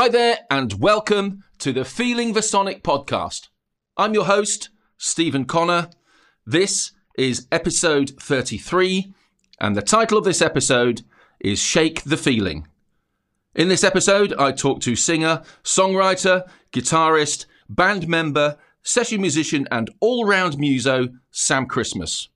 [0.00, 3.48] Hi there, and welcome to the Feeling the Sonic podcast.
[3.98, 5.90] I'm your host, Stephen Connor.
[6.46, 9.12] This is episode 33,
[9.60, 11.02] and the title of this episode
[11.38, 12.66] is Shake the Feeling.
[13.54, 20.24] In this episode, I talk to singer, songwriter, guitarist, band member, session musician, and all
[20.24, 22.30] round muso, Sam Christmas.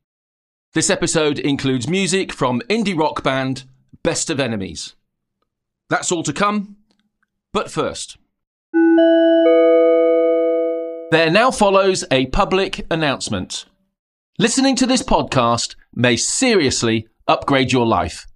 [0.75, 3.65] This episode includes music from indie rock band
[4.03, 4.97] Best of Enemies.
[5.89, 6.77] That's all to come,
[7.55, 8.19] but first.
[11.11, 13.65] There now follows a public announcement.
[14.39, 18.27] Listening to this podcast may seriously upgrade your life.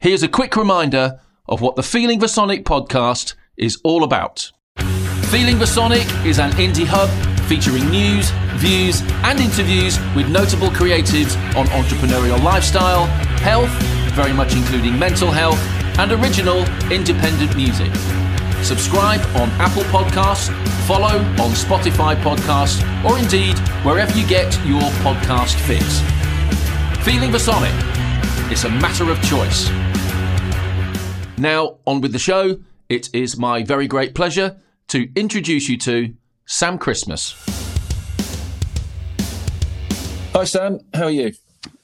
[0.00, 4.50] Here's a quick reminder of what the Feeling Sonic podcast is all about.
[5.30, 7.10] Feeling Sonic is an indie hub
[7.44, 13.04] featuring news, views, and interviews with notable creatives on entrepreneurial lifestyle,
[13.44, 13.70] health,
[14.14, 15.60] very much including mental health,
[15.98, 17.92] and original independent music.
[18.64, 20.48] Subscribe on Apple Podcasts,
[20.86, 26.00] follow on Spotify Podcasts, or indeed wherever you get your podcast fix.
[27.04, 27.74] Feeling the Sonic.
[28.50, 29.68] It's a matter of choice.
[31.36, 32.58] Now, on with the show.
[32.88, 34.56] It is my very great pleasure
[34.88, 36.14] to introduce you to
[36.46, 37.34] Sam Christmas.
[40.32, 40.80] Hi, Sam.
[40.94, 41.34] How are you?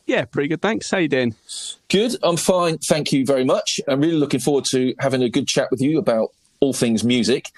[0.06, 0.62] Yeah, pretty good.
[0.62, 0.91] Thanks.
[0.91, 1.34] How you doing?
[1.91, 2.17] Good.
[2.22, 2.78] I'm fine.
[2.78, 3.81] Thank you very much.
[3.87, 7.50] I'm really looking forward to having a good chat with you about all things music.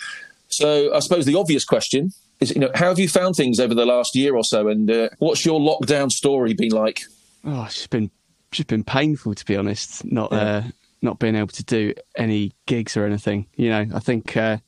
[0.48, 3.75] So, I suppose the obvious question is, you know, how have you found things over
[3.75, 7.03] the last year or so, and uh, what's your lockdown story been like?
[7.45, 8.11] Oh, it's been
[8.50, 10.05] just been painful to be honest.
[10.05, 10.39] Not yeah.
[10.39, 10.62] uh,
[11.00, 13.47] not being able to do any gigs or anything.
[13.56, 14.58] You know, I think uh,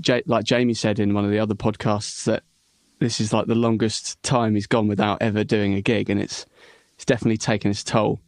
[0.00, 2.42] J- like Jamie said in one of the other podcasts that
[3.00, 6.46] this is like the longest time he's gone without ever doing a gig, and it's
[6.96, 8.20] it's definitely taken its toll.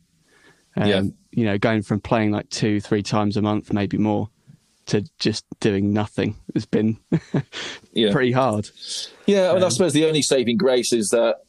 [0.76, 1.02] Um, yeah.
[1.32, 4.28] You know, going from playing like two, three times a month, maybe more,
[4.90, 6.98] to just doing nothing has been
[7.92, 8.12] yeah.
[8.12, 8.68] pretty hard.
[9.26, 11.42] Yeah, I, mean, um, I suppose the only saving grace is that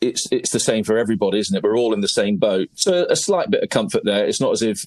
[0.00, 1.62] it's it's the same for everybody, isn't it?
[1.62, 2.68] We're all in the same boat.
[2.74, 4.26] So a slight bit of comfort there.
[4.26, 4.86] It's not as if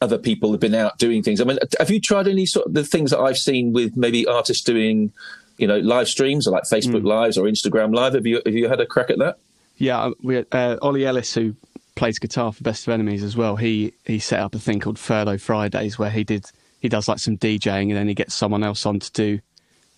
[0.00, 1.40] other people have been out doing things.
[1.40, 4.26] I mean, have you tried any sort of the things that I've seen with maybe
[4.26, 5.12] artists doing,
[5.56, 7.06] you know, live streams or like Facebook mm.
[7.06, 8.14] Lives or Instagram Live?
[8.14, 9.38] Have you have you had a crack at that?
[9.76, 11.54] Yeah, we uh, Ollie Ellis, who
[11.96, 13.56] plays guitar for Best of Enemies as well.
[13.56, 16.46] He he set up a thing called Furlough Fridays where he did
[16.80, 19.40] he does like some DJing and then he gets someone else on to do,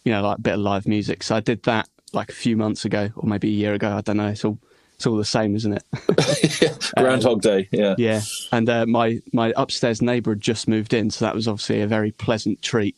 [0.04, 1.22] you know, like a bit of live music.
[1.22, 3.96] So I did that like a few months ago or maybe a year ago.
[3.96, 4.28] I don't know.
[4.28, 4.58] It's all
[4.96, 6.92] it's all the same, isn't it?
[6.96, 7.94] Groundhog um, Day, yeah.
[7.96, 8.20] Yeah,
[8.52, 11.86] and uh, my my upstairs neighbour had just moved in, so that was obviously a
[11.86, 12.94] very pleasant treat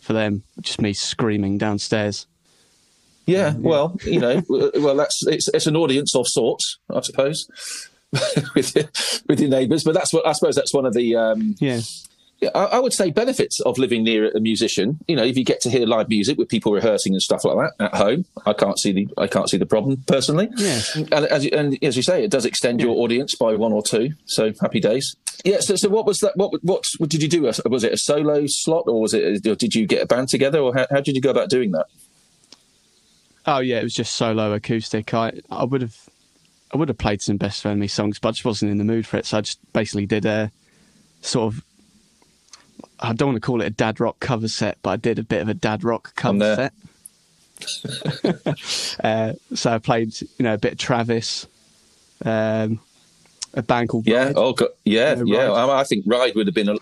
[0.00, 0.44] for them.
[0.62, 2.26] Just me screaming downstairs.
[3.26, 7.46] Yeah, um, well, you know, well, that's it's it's an audience of sorts, I suppose,
[8.54, 8.84] with your,
[9.28, 9.84] with your neighbours.
[9.84, 11.82] But that's what I suppose that's one of the um, yeah
[12.54, 14.98] I, would say benefits of living near a musician.
[15.06, 17.56] You know, if you get to hear live music with people rehearsing and stuff like
[17.56, 20.48] that at home, I can't see the I can't see the problem personally.
[20.56, 22.86] Yeah, and as, and as you say, it does extend yeah.
[22.86, 24.10] your audience by one or two.
[24.26, 25.16] So happy days.
[25.44, 25.60] Yeah.
[25.60, 26.36] So, so what was that?
[26.36, 27.42] What what, what did you do?
[27.42, 29.46] Was it a solo slot, or was it?
[29.46, 31.72] Or did you get a band together, or how, how did you go about doing
[31.72, 31.86] that?
[33.46, 35.12] Oh yeah, it was just solo acoustic.
[35.14, 35.96] I I would have
[36.72, 38.84] I would have played some Best of Enemies songs, but I just wasn't in the
[38.84, 39.26] mood for it.
[39.26, 40.50] So I just basically did a
[41.20, 41.64] sort of
[43.02, 45.24] I don't want to call it a dad rock cover set, but I did a
[45.24, 46.72] bit of a dad rock cover set.
[49.04, 51.46] uh, so I played, you know, a bit of Travis,
[52.24, 52.80] um,
[53.54, 54.34] a band called yeah, Ride.
[54.36, 54.54] oh
[54.84, 55.50] yeah, you know, yeah.
[55.50, 56.68] I, I, think Ride would have been.
[56.68, 56.76] A,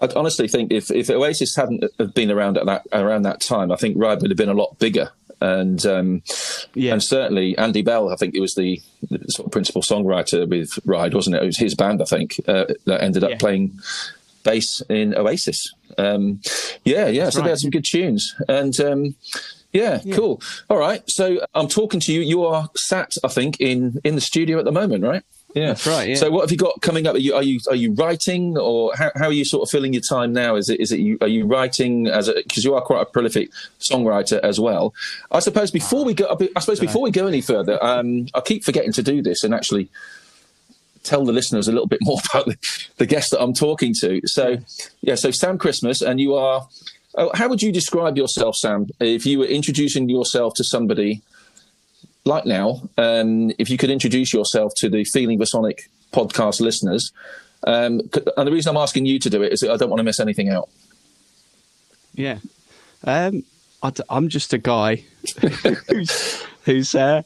[0.00, 3.70] I honestly think if if Oasis hadn't have been around at that around that time,
[3.70, 5.10] I think Ride would have been a lot bigger.
[5.40, 6.22] And um,
[6.74, 6.94] yeah.
[6.94, 10.78] and certainly Andy Bell, I think it was the, the sort of principal songwriter with
[10.86, 11.42] Ride, wasn't it?
[11.42, 13.36] It was his band, I think, uh, that ended up yeah.
[13.36, 13.78] playing
[14.46, 15.74] bass in Oasis.
[15.98, 16.40] Um,
[16.84, 17.24] yeah, yeah.
[17.24, 17.46] That's so right.
[17.46, 19.16] they had some good tunes, and um,
[19.72, 20.40] yeah, yeah, cool.
[20.70, 21.02] All right.
[21.10, 22.20] So I'm talking to you.
[22.20, 25.22] You are sat, I think, in in the studio at the moment, right?
[25.54, 26.08] Yeah, that's right.
[26.10, 26.16] Yeah.
[26.16, 27.14] So what have you got coming up?
[27.14, 29.94] Are you are you are you writing, or how, how are you sort of filling
[29.94, 30.54] your time now?
[30.54, 33.06] Is it is it you are you writing as a because you are quite a
[33.06, 33.50] prolific
[33.80, 34.92] songwriter as well?
[35.30, 38.64] I suppose before we go, I suppose before we go any further, um, I keep
[38.64, 39.88] forgetting to do this and actually
[41.06, 42.56] tell the listeners a little bit more about the,
[42.98, 44.20] the guest that I'm talking to.
[44.26, 44.58] So,
[45.00, 46.68] yeah, so Sam Christmas, and you are.
[47.18, 51.22] Oh, how would you describe yourself, Sam, if you were introducing yourself to somebody
[52.26, 52.82] like now?
[52.98, 57.12] Um, if you could introduce yourself to the Feeling the Sonic podcast listeners,
[57.66, 58.02] um,
[58.36, 60.20] and the reason I'm asking you to do it is I don't want to miss
[60.20, 60.68] anything out.
[62.14, 62.38] Yeah,
[63.04, 63.44] um,
[63.82, 65.04] I, am just a guy
[65.88, 67.22] who's, who's uh,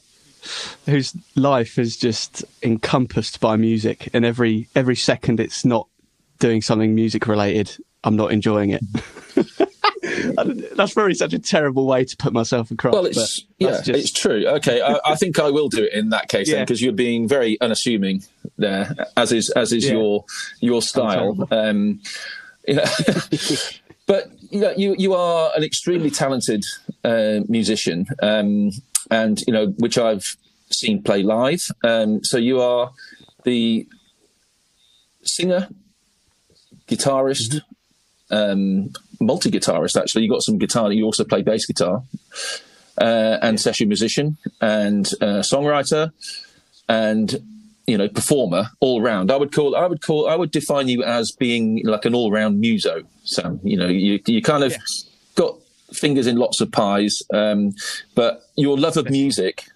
[0.87, 5.87] whose life is just encompassed by music, and every every second it's not
[6.38, 8.82] doing something music related, I'm not enjoying it.
[10.76, 12.94] that's probably such a terrible way to put myself across.
[12.94, 13.88] Well, it's yeah, just...
[13.88, 14.46] it's true.
[14.46, 16.56] Okay, I, I, think I will do it in that case yeah.
[16.56, 18.22] then, because you're being very unassuming
[18.56, 19.92] there, as is as is yeah.
[19.92, 20.25] your
[20.60, 21.46] your style.
[21.50, 22.00] Um,
[22.66, 22.84] you know,
[24.06, 26.64] but you know, you you are an extremely talented
[27.04, 28.70] uh, musician, um,
[29.11, 30.37] and you know, which I've
[30.71, 31.67] seen play live.
[31.85, 32.93] Um, so you are
[33.45, 33.87] the
[35.23, 35.69] singer,
[36.89, 37.55] guitarist.
[37.55, 37.75] Mm-hmm
[38.31, 38.91] um,
[39.21, 40.01] multi guitarist.
[40.01, 40.93] Actually, you got some guitar.
[40.93, 42.03] You also play bass guitar,
[42.99, 43.62] uh, and yeah.
[43.62, 46.12] session musician and uh, songwriter,
[46.89, 47.37] and
[47.87, 49.31] you know performer all round.
[49.31, 49.77] I would call.
[49.77, 50.29] I would call.
[50.29, 53.03] I would define you as being like an all round muso.
[53.25, 54.79] Sam, you know, you you kind of yeah.
[55.92, 57.75] Fingers in lots of pies, um,
[58.14, 59.66] but your love of music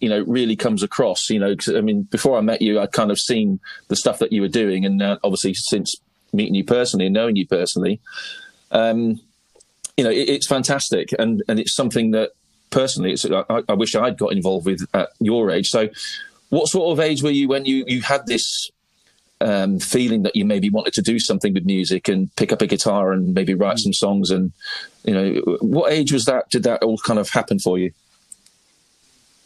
[0.00, 3.12] you know really comes across you know i mean before i met you i'd kind
[3.12, 5.94] of seen the stuff that you were doing and uh, obviously since
[6.34, 8.00] meeting you personally and knowing you personally,
[8.72, 9.20] um,
[9.96, 12.32] you know, it, it's fantastic, and and it's something that
[12.70, 15.70] personally, it's I, I, wish I'd got involved with at your age.
[15.70, 15.88] So,
[16.48, 18.70] what sort of age were you when you you had this
[19.40, 22.66] um, feeling that you maybe wanted to do something with music and pick up a
[22.66, 24.30] guitar and maybe write some songs?
[24.30, 24.52] And
[25.04, 26.50] you know, what age was that?
[26.50, 27.92] Did that all kind of happen for you?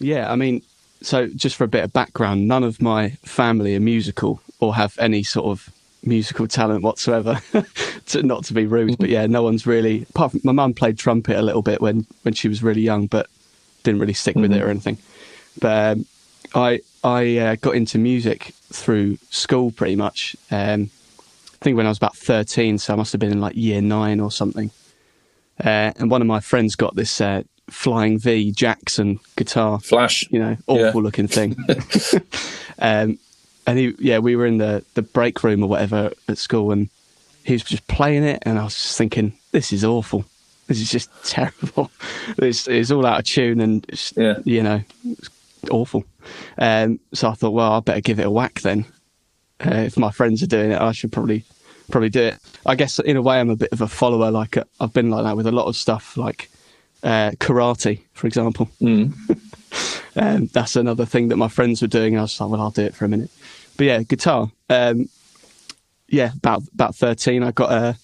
[0.00, 0.62] Yeah, I mean,
[1.02, 4.96] so just for a bit of background, none of my family are musical or have
[4.98, 7.40] any sort of musical talent whatsoever.
[8.06, 10.06] to, not to be rude, but yeah, no one's really.
[10.10, 13.06] Apart from my mum played trumpet a little bit when when she was really young,
[13.06, 13.28] but
[13.82, 14.60] didn't really stick with mm-hmm.
[14.60, 14.98] it or anything.
[15.60, 16.06] But um,
[16.54, 20.36] I I uh, got into music through school pretty much.
[20.50, 20.90] Um,
[21.54, 23.80] I think when I was about thirteen, so I must have been in like year
[23.80, 24.70] nine or something.
[25.58, 30.38] Uh, and one of my friends got this uh, Flying V Jackson guitar, flash, you
[30.38, 31.04] know, awful yeah.
[31.04, 31.56] looking thing.
[32.78, 33.18] um,
[33.66, 36.90] and he, yeah, we were in the the break room or whatever at school, and
[37.42, 40.26] he was just playing it, and I was just thinking, this is awful.
[40.66, 41.90] This is just terrible.
[42.36, 44.38] It's, it's all out of tune, and yeah.
[44.44, 44.82] you know,
[45.70, 46.04] awful.
[46.56, 48.84] Um, so I thought, well, I better give it a whack then.
[49.64, 51.44] Uh, if my friends are doing it, I should probably
[51.90, 52.38] probably do it.
[52.66, 54.30] I guess in a way, I'm a bit of a follower.
[54.30, 56.50] Like uh, I've been like that with a lot of stuff, like
[57.02, 58.68] uh, karate, for example.
[58.80, 59.14] Mm.
[60.16, 62.16] um, that's another thing that my friends were doing.
[62.16, 63.30] I was like, well, I'll do it for a minute
[63.78, 64.50] but yeah, guitar.
[64.68, 65.08] Um,
[66.08, 67.96] yeah, about about thirteen, I got a.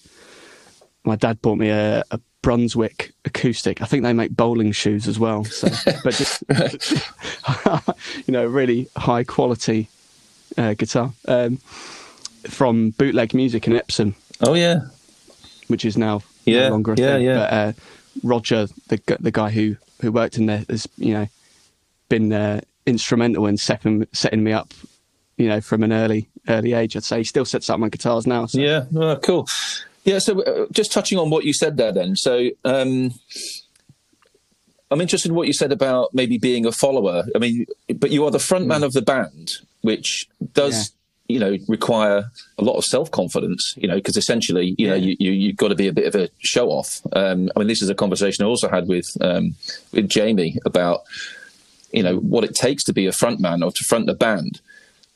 [1.05, 3.81] My dad bought me a, a Brunswick acoustic.
[3.81, 5.45] I think they make bowling shoes as well.
[5.45, 5.69] So,
[6.05, 6.45] but just
[8.27, 9.89] you know, really high quality
[10.59, 11.57] uh, guitar um,
[12.47, 14.15] from Bootleg Music in Epsom.
[14.43, 14.83] Oh yeah,
[15.69, 17.25] which is now yeah, no longer a yeah, thing.
[17.25, 17.35] Yeah.
[17.35, 17.73] But uh,
[18.23, 21.27] Roger, the the guy who who worked in there, has you know
[22.11, 24.75] been uh, instrumental in setting setting me up
[25.37, 26.97] you know, from an early early age.
[26.97, 28.47] I'd say he still sets up my guitars now.
[28.47, 28.61] So.
[28.61, 29.49] Yeah, oh, cool.
[30.05, 32.15] Yeah, so uh, just touching on what you said there, then.
[32.17, 33.15] So um,
[34.91, 37.25] I'm interested in what you said about maybe being a follower.
[37.35, 37.67] I mean,
[37.97, 38.85] but you are the front man mm.
[38.85, 39.53] of the band,
[39.83, 40.75] which does.
[40.75, 40.85] Yeah.
[41.27, 43.73] You know, require a lot of self confidence.
[43.79, 44.91] You know, because essentially, you yeah.
[44.91, 47.01] know, you, you you've got to be a bit of a show off.
[47.15, 49.55] Um, I mean, this is a conversation I also had with um,
[49.93, 51.05] with Jamie about
[51.95, 54.61] you know what it takes to be a front man or to front the band.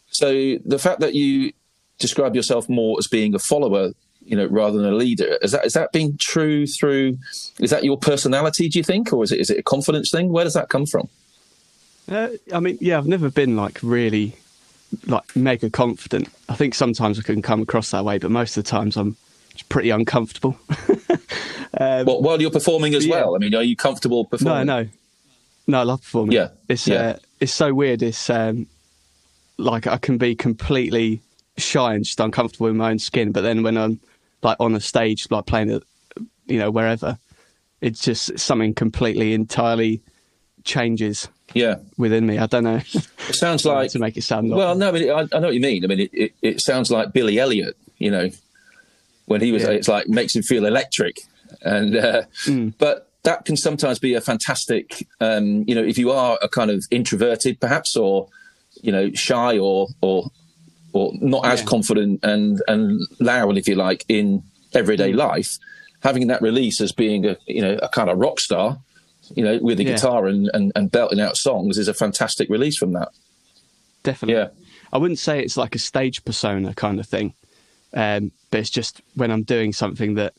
[0.09, 1.53] So the fact that you
[1.99, 3.93] describe yourself more as being a follower,
[4.29, 7.17] you know, rather than a leader, is that is that being true through?
[7.61, 8.69] Is that your personality?
[8.69, 10.29] Do you think, or is it is it a confidence thing?
[10.31, 11.09] Where does that come from?
[12.11, 14.37] Uh, I mean, yeah, I've never been like really
[15.07, 16.29] like mega confident.
[16.49, 19.17] I think sometimes I can come across that way, but most of the times I'm
[19.71, 20.59] pretty uncomfortable.
[21.81, 23.15] um, well, while you're performing as yeah.
[23.15, 24.67] well, I mean, are you comfortable performing?
[24.67, 24.89] No, no,
[25.67, 25.81] no.
[25.81, 26.33] I love performing.
[26.33, 27.01] Yeah, it's yeah.
[27.01, 28.03] Uh, it's so weird.
[28.03, 28.67] It's um,
[29.57, 31.23] like I can be completely
[31.57, 33.33] shy and just uncomfortable in my own skin.
[33.33, 34.01] But then when I'm
[34.43, 35.83] like on a stage, like playing it,
[36.47, 37.19] you know, wherever,
[37.81, 40.03] it's just something completely entirely
[40.65, 41.29] changes.
[41.55, 42.39] Yeah, within me.
[42.39, 42.81] I don't know.
[42.95, 44.51] It sounds like to make it sound.
[44.51, 45.85] Well, no, I, mean, I, I know what you mean.
[45.85, 47.77] I mean, it, it, it, sounds like Billy Elliot.
[47.97, 48.31] You know,
[49.27, 49.71] when he was, yeah.
[49.71, 51.21] it's like makes him feel electric,
[51.63, 52.75] and uh, mm.
[52.79, 55.07] but that can sometimes be a fantastic.
[55.21, 58.29] Um, you know, if you are a kind of introverted, perhaps, or
[58.83, 60.31] you know, shy or or
[60.99, 61.67] or not as yeah.
[61.67, 64.43] confident and and loud, if you like, in
[64.75, 65.17] everyday mm.
[65.17, 65.59] life,
[66.03, 68.79] having that release as being a you know a kind of rock star,
[69.35, 69.93] you know, with a yeah.
[69.93, 73.09] guitar and, and and belting out songs is a fantastic release from that.
[74.03, 74.43] Definitely.
[74.43, 74.49] Yeah.
[74.93, 77.35] I wouldn't say it's like a stage persona kind of thing,
[77.93, 80.35] um, but it's just when I'm doing something that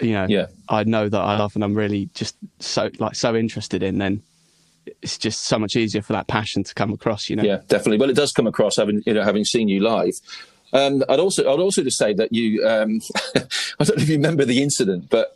[0.00, 0.46] you know yeah.
[0.68, 4.22] I know that I love and I'm really just so like so interested in, then
[5.02, 7.28] it's just so much easier for that passion to come across.
[7.28, 7.42] You know.
[7.42, 7.98] Yeah, definitely.
[7.98, 10.14] Well, it does come across having you know having seen you live.
[10.72, 13.00] Um, I'd also I'd also just say that you um,
[13.34, 15.34] I don't know if you remember the incident, but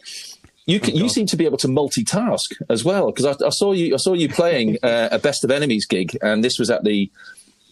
[0.67, 3.73] You can, you seem to be able to multitask as well because I, I, saw
[3.73, 6.85] you I saw you playing uh, a Best of Enemies gig, and this was at
[6.85, 7.11] the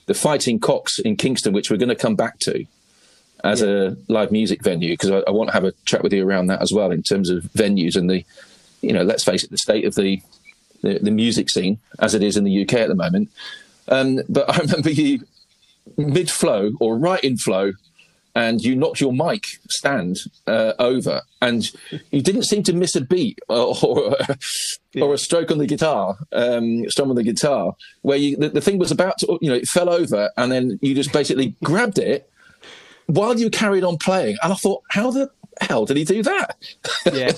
[0.06, 2.66] the Fighting Cocks in Kingston, which we're going to come back to
[3.44, 3.68] as yeah.
[3.68, 6.46] a live music venue because I, I, want to have a chat with you around
[6.46, 8.24] that as well in terms of venues and the
[8.82, 10.22] you know let's face it the state of the
[10.82, 13.30] the, the music scene as it is in the UK at the moment.
[13.88, 15.20] Um, but I remember you
[15.96, 17.72] mid flow or right in flow
[18.34, 21.70] and you knocked your mic stand uh, over, and
[22.10, 24.16] you didn't seem to miss a beat or or,
[24.92, 25.04] yeah.
[25.04, 28.60] or a stroke on the guitar, um, strum on the guitar, where you the, the,
[28.60, 31.98] thing was about to, you know, it fell over, and then you just basically grabbed
[31.98, 32.28] it
[33.06, 35.30] while you carried on playing, and I thought, how the
[35.60, 36.56] hell did he do that?
[37.12, 37.32] Yeah.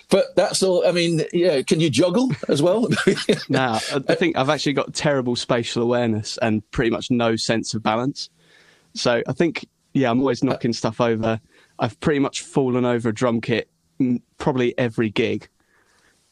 [0.10, 0.86] but that's all.
[0.86, 1.62] I mean, yeah.
[1.62, 2.88] Can you juggle as well?
[3.48, 7.82] no, I think I've actually got terrible spatial awareness and pretty much no sense of
[7.82, 8.30] balance.
[8.94, 11.40] So I think, yeah, I'm always knocking stuff over.
[11.78, 13.68] I've pretty much fallen over a drum kit
[14.38, 15.48] probably every gig.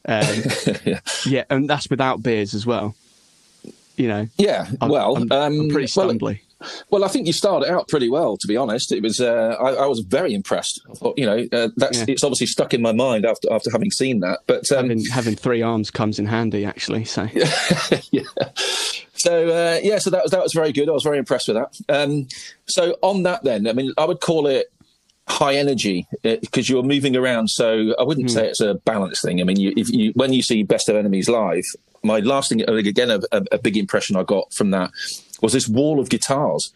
[0.07, 0.25] Um,
[0.85, 0.99] yeah.
[1.25, 2.95] yeah, and that's without beers as well.
[3.95, 4.27] You know.
[4.37, 4.67] Yeah.
[4.81, 6.21] I'm, well, I'm, I'm um, pretty stumbly.
[6.21, 6.35] Well,
[6.89, 8.91] well, I think you started out pretty well, to be honest.
[8.91, 10.81] It was uh, I, I, was very impressed.
[10.89, 12.05] I thought, you know, uh, that's yeah.
[12.07, 14.39] it's obviously stuck in my mind after after having seen that.
[14.47, 17.05] But um, having, having three arms comes in handy, actually.
[17.05, 17.27] So
[18.11, 18.23] yeah.
[19.13, 20.89] So uh, yeah, so that was that was very good.
[20.89, 21.79] I was very impressed with that.
[21.89, 22.27] Um,
[22.67, 24.67] so on that, then, I mean, I would call it
[25.27, 27.49] high energy because uh, you're moving around.
[27.49, 28.33] So I wouldn't mm.
[28.33, 29.41] say it's a balance thing.
[29.41, 31.65] I mean, you, if you when you see Best of Enemies live,
[32.03, 34.91] my lasting again a, a, big impression I got from that
[35.41, 36.73] was this wall of guitars.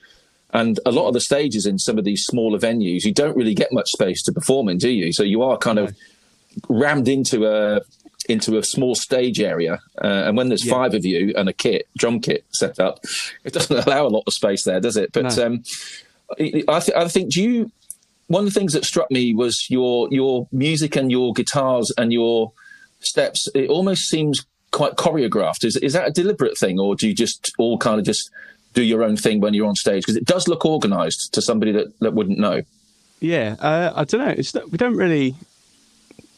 [0.51, 3.53] And a lot of the stages in some of these smaller venues, you don't really
[3.53, 5.13] get much space to perform in, do you?
[5.13, 5.95] So you are kind of
[6.67, 7.81] rammed into a
[8.27, 9.79] into a small stage area.
[10.01, 10.73] Uh, and when there's yeah.
[10.73, 13.03] five of you and a kit, drum kit set up,
[13.43, 15.11] it doesn't allow a lot of space there, does it?
[15.11, 15.45] But no.
[15.45, 15.63] um,
[16.39, 17.71] I, th- I think, do you?
[18.27, 22.13] One of the things that struck me was your your music and your guitars and
[22.13, 22.51] your
[22.99, 23.49] steps.
[23.55, 25.63] It almost seems quite choreographed.
[25.65, 28.29] Is is that a deliberate thing, or do you just all kind of just
[28.79, 30.03] do your own thing when you're on stage?
[30.03, 32.61] Because it does look organised to somebody that, that wouldn't know.
[33.19, 34.33] Yeah, uh, I don't know.
[34.37, 35.35] It's, we don't really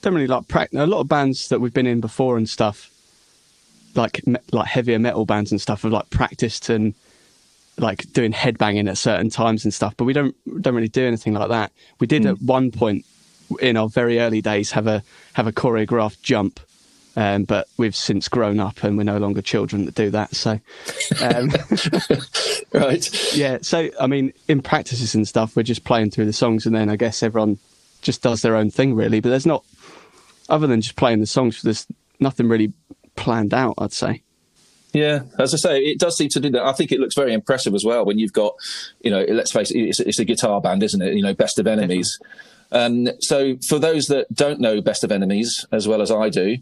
[0.01, 0.79] don't really like practice.
[0.79, 2.89] A lot of bands that we've been in before and stuff,
[3.93, 4.21] like
[4.51, 6.95] like heavier metal bands and stuff, have like practiced and
[7.77, 9.93] like doing headbanging at certain times and stuff.
[9.95, 11.71] But we don't don't really do anything like that.
[11.99, 12.31] We did mm.
[12.31, 13.05] at one point
[13.59, 16.59] in our very early days have a have a choreographed jump.
[17.15, 20.33] Um, but we've since grown up and we're no longer children that do that.
[20.33, 20.59] So,
[21.21, 21.51] um,
[22.73, 23.57] right, yeah.
[23.61, 26.89] So, I mean, in practices and stuff, we're just playing through the songs, and then
[26.89, 27.59] I guess everyone
[28.01, 29.19] just does their own thing, really.
[29.19, 29.65] But there's not
[30.49, 31.85] other than just playing the songs, there's
[32.19, 32.71] nothing really
[33.15, 33.75] planned out.
[33.77, 34.21] I'd say.
[34.93, 36.63] Yeah, as I say, it does seem to do that.
[36.63, 38.55] I think it looks very impressive as well when you've got,
[39.01, 41.13] you know, let's face it, it's, it's a guitar band, isn't it?
[41.13, 42.19] You know, Best of Enemies.
[42.73, 46.57] Um, so for those that don't know Best of Enemies as well as I do,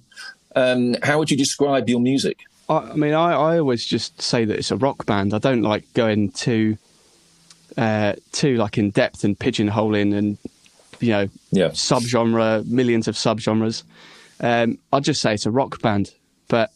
[0.56, 2.39] um, how would you describe your music?
[2.68, 5.34] I, I mean, I, I, always just say that it's a rock band.
[5.34, 6.77] I don't like going too,
[7.77, 10.38] uh, too like in depth and pigeonholing and
[11.00, 11.70] you know, yeah.
[11.70, 13.84] subgenre, millions of subgenres.
[14.39, 16.13] Um, I'd just say it's a rock band,
[16.48, 16.72] but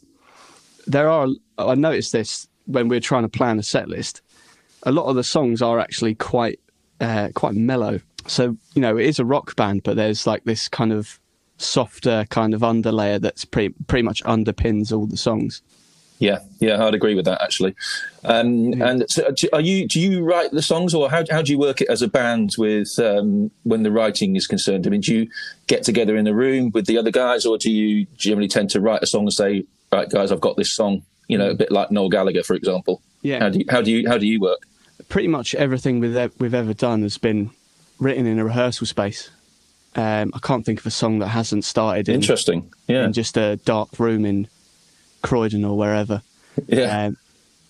[0.87, 1.27] there are.
[1.57, 4.21] I noticed this when we are trying to plan a set list.
[4.83, 6.59] A lot of the songs are actually quite
[6.99, 7.99] uh, quite mellow.
[8.27, 11.19] So you know, it is a rock band, but there's like this kind of
[11.57, 15.61] softer kind of underlayer that's pretty pretty much underpins all the songs.
[16.19, 17.75] Yeah, yeah, I'd agree with that actually.
[18.23, 18.89] Um, yeah.
[18.89, 19.87] And so are you?
[19.87, 22.51] Do you write the songs, or how how do you work it as a band
[22.57, 24.87] with um, when the writing is concerned?
[24.87, 25.29] I mean, do you
[25.67, 28.79] get together in a room with the other guys, or do you generally tend to
[28.79, 31.71] write a song and say, "Right, guys, I've got this song." You know, a bit
[31.71, 33.01] like Noel Gallagher, for example.
[33.21, 33.39] Yeah.
[33.39, 34.59] How do you how do you how do you work?
[35.09, 37.51] Pretty much everything we've we've ever done has been
[37.99, 39.29] written in a rehearsal space.
[39.95, 43.37] Um, I can't think of a song that hasn't started in, interesting, yeah, in just
[43.37, 44.47] a dark room in
[45.21, 46.21] Croydon or wherever.
[46.67, 47.05] Yeah.
[47.05, 47.17] Um,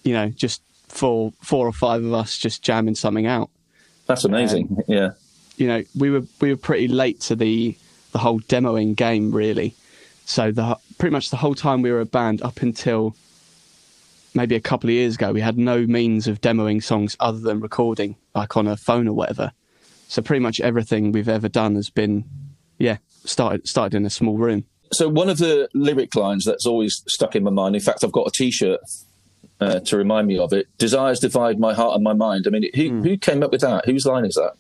[0.04, 3.50] you know, just four four or five of us just jamming something out.
[4.06, 4.68] That's amazing.
[4.72, 5.12] Um, yeah.
[5.58, 7.78] You know, we were we were pretty late to the
[8.12, 9.76] the whole demoing game really.
[10.26, 13.16] So the pretty much the whole time we were a band up until
[14.34, 17.60] maybe a couple of years ago, we had no means of demoing songs other than
[17.60, 19.52] recording, like on a phone or whatever.
[20.14, 22.26] So pretty much everything we've ever done has been,
[22.78, 27.04] yeah, started started in a small room so one of the lyric lines that's always
[27.08, 27.76] stuck in my mind.
[27.76, 28.80] In fact, I've got a T-shirt
[29.60, 30.68] uh, to remind me of it.
[30.78, 32.46] Desires divide my heart and my mind.
[32.48, 33.04] I mean, who, mm.
[33.04, 33.86] who came up with that?
[33.86, 34.54] Whose line is that,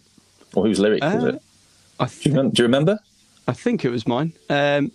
[0.55, 1.41] or whose lyric uh, it?
[1.99, 2.99] I think, do, you remember, do, you remember,
[3.47, 4.33] I think it was mine.
[4.49, 4.91] Um,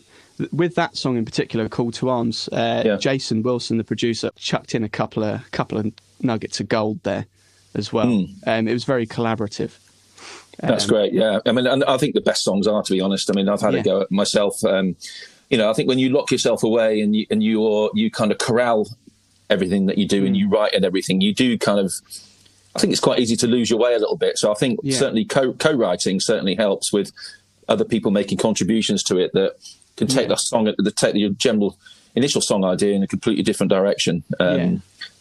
[0.53, 2.97] with that song in particular, "Call to Arms," uh, yeah.
[2.97, 7.27] Jason Wilson, the producer, chucked in a couple of couple of nuggets of gold there
[7.75, 8.07] as well.
[8.07, 8.35] Mm.
[8.47, 9.73] Um, it was very collaborative.
[10.61, 11.13] That's Um, great.
[11.13, 13.31] Yeah, I mean, and I think the best songs are, to be honest.
[13.31, 13.81] I mean, I've had Yeah.
[13.81, 14.65] a go at myself.
[14.65, 14.97] Um,
[15.51, 18.33] you know, I think when you lock yourself away and you and you you kind
[18.33, 18.89] of corral
[19.51, 20.39] everything that you do and Mm.
[20.41, 21.93] you write and everything, you do kind of.
[22.75, 24.39] I think it's quite easy to lose your way a little bit.
[24.39, 24.99] So I think Yeah.
[24.99, 27.13] certainly co- co-writing certainly helps with
[27.69, 29.55] other people making contributions to it that
[29.97, 30.35] can take Yeah.
[30.35, 31.77] the song, the take your general
[32.15, 34.23] initial song idea in a completely different direction.
[34.39, 34.77] Um, Yeah.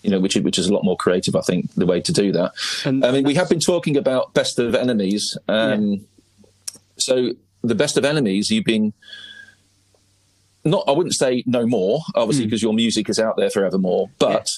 [0.07, 1.35] You know, which is, which is a lot more creative.
[1.35, 2.53] I think the way to do that.
[2.85, 5.37] And I mean, we have been talking about best of enemies.
[5.49, 6.05] Um,
[6.97, 8.93] So the best of enemies, you've been
[10.63, 10.83] not.
[10.87, 12.49] I wouldn't say no more, obviously, Hmm.
[12.49, 14.09] because your music is out there forevermore.
[14.17, 14.49] But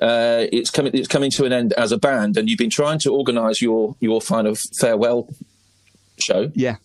[0.00, 0.92] uh, it's coming.
[0.94, 3.96] It's coming to an end as a band, and you've been trying to organise your
[4.00, 5.28] your of farewell
[6.18, 6.76] show Yeah,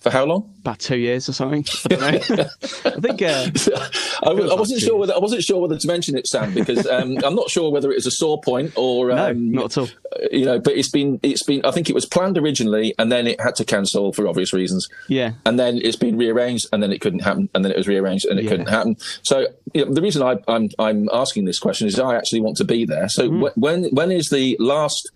[0.00, 0.54] for how long?
[0.60, 1.64] about two years or something.
[1.92, 2.16] I.
[2.84, 3.22] I think.
[3.22, 3.46] Uh,
[4.22, 7.16] I, I wasn't sure whether I wasn't sure whether to mention it, Sam, because um,
[7.24, 9.88] I'm not sure whether it was a sore point or no, um, not at all.
[10.30, 10.58] you know.
[10.58, 11.64] But it's been it's been.
[11.64, 14.88] I think it was planned originally, and then it had to cancel for obvious reasons.
[15.08, 17.88] Yeah, and then it's been rearranged, and then it couldn't happen, and then it was
[17.88, 18.50] rearranged, and it Yeah.
[18.50, 18.96] couldn't happen.
[19.22, 22.56] So you know, the reason I, I'm I'm asking this question is I actually want
[22.58, 23.08] to be there.
[23.08, 23.50] So Mm.
[23.52, 25.10] wh- when when is the last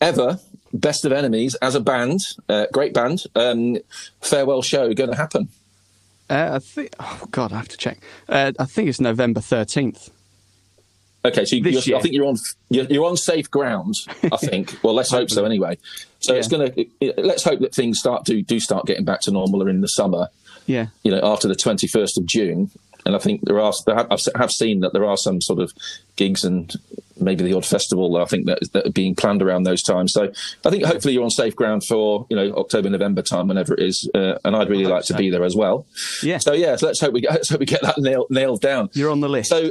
[0.00, 0.38] ever
[0.72, 3.76] Best of Enemies as a band, uh, great band, um,
[4.20, 5.48] farewell show going to happen?
[6.30, 6.94] uh, I think.
[7.00, 7.98] Oh God, I have to check.
[8.28, 10.10] Uh, I think it's November thirteenth.
[11.24, 12.36] Okay, so you, I think you're on
[12.70, 13.94] you're, you're on safe ground.
[14.24, 14.76] I think.
[14.82, 15.44] well, let's hope so.
[15.44, 15.78] Anyway,
[16.20, 16.58] so it's Yeah.
[16.58, 19.82] going to let's hope that things start to do start getting back to normal in
[19.82, 20.28] the summer.
[20.66, 22.70] Yeah, you know, after the 21st of June.
[23.04, 25.58] And I think there are, there have, I have seen that there are some sort
[25.58, 25.72] of
[26.16, 26.72] gigs and
[27.18, 28.12] maybe the odd festival.
[28.12, 30.12] That I think that, that are being planned around those times.
[30.12, 30.32] So
[30.64, 33.80] I think hopefully you're on safe ground for you know October, November time, whenever it
[33.80, 34.08] is.
[34.14, 35.86] Uh, and I'd really like to be there as well.
[36.22, 36.38] yeah.
[36.38, 38.90] So yeah, so let's hope we get, let's hope we get that nailed, nailed down.
[38.92, 39.50] You're on the list.
[39.50, 39.70] So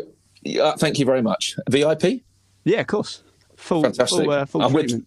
[0.61, 1.55] uh, thank you very much.
[1.69, 2.21] VIP.
[2.63, 3.23] yeah, of course.
[3.55, 4.23] Full, Fantastic.
[4.25, 5.05] full, uh, full I'm with-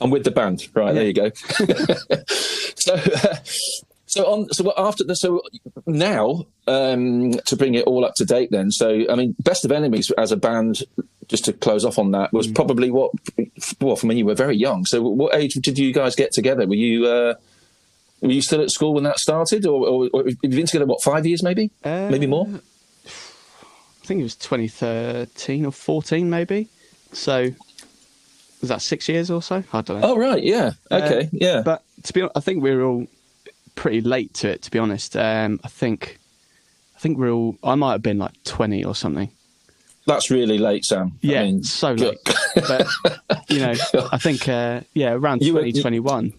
[0.00, 0.66] I'm with the band.
[0.74, 1.30] Right there, you go.
[2.74, 2.96] so,
[4.14, 4.48] so on.
[4.52, 5.42] So after the so
[5.86, 8.50] now um, to bring it all up to date.
[8.50, 10.82] Then, so I mean, Best of Enemies as a band.
[11.26, 13.10] Just to close off on that was probably what.
[13.80, 14.84] Well, from when you were very young.
[14.84, 16.66] So, what age did you guys get together?
[16.66, 17.06] Were you?
[17.06, 17.34] Uh,
[18.20, 20.84] were you still at school when that started, or, or, or have you been together
[20.86, 22.46] what five years, maybe, Uh, maybe more?
[23.06, 26.68] I think it was 2013 or 14, maybe.
[27.12, 27.50] So
[28.60, 29.62] was that six years or so?
[29.72, 30.12] I don't know.
[30.12, 31.56] Oh, right, yeah, okay, yeah.
[31.58, 33.06] Uh, But to be honest, I think we were all
[33.74, 34.62] pretty late to it.
[34.62, 36.18] To be honest, um, I think
[36.96, 37.56] I think we're all.
[37.62, 39.30] I might have been like 20 or something.
[40.06, 41.12] That's really late, Sam.
[41.14, 42.18] I Yeah, mean, so late.
[42.54, 42.86] but
[43.48, 43.74] you know,
[44.12, 46.32] I think uh, yeah, around You were- 2021.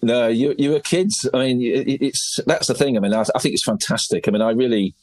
[0.00, 1.28] No, you you were kids.
[1.34, 2.96] I mean, it, it's that's the thing.
[2.96, 4.28] I mean, I, I think it's fantastic.
[4.28, 4.94] I mean, I really,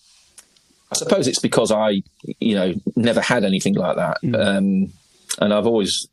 [0.89, 2.01] I suppose it's because I,
[2.39, 4.93] you know, never had anything like that, um,
[5.41, 6.07] and I've always,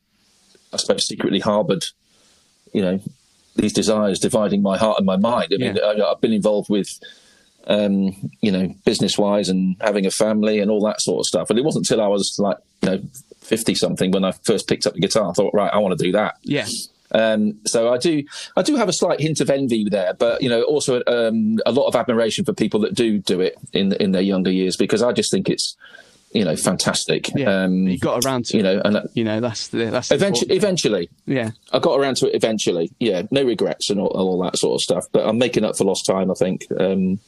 [0.73, 1.85] I suppose, secretly harboured,
[2.73, 3.01] you know,
[3.57, 5.49] these desires dividing my heart and my mind.
[5.53, 5.83] I mean, Yeah.
[6.05, 6.89] I, I've been involved with.
[7.69, 11.49] Um, you know, business wise and having a family and all that sort of stuff.
[11.49, 13.01] And it wasn't until I was like, you know,
[13.43, 15.31] 50 something when I first picked up the guitar.
[15.31, 16.39] I thought, right, I want to do that.
[16.43, 16.67] Yeah,
[17.13, 18.25] Um, so I do,
[18.57, 21.71] I do have a slight hint of envy there, but you know, also um, a
[21.71, 25.01] lot of admiration for people that do do it in in their younger years because
[25.01, 25.77] I just think it's,
[26.33, 27.31] you know, fantastic.
[27.35, 27.65] yeah.
[27.65, 30.15] Um, you got around to you know, and uh, You know, that's the, that's the
[30.15, 32.91] eventually, eventually, Yeah, I got around to it eventually.
[32.99, 35.07] Yeah, no regrets and all, all that sort of stuff.
[35.13, 36.67] But I'm making up for lost time, I think.
[36.79, 37.21] Um,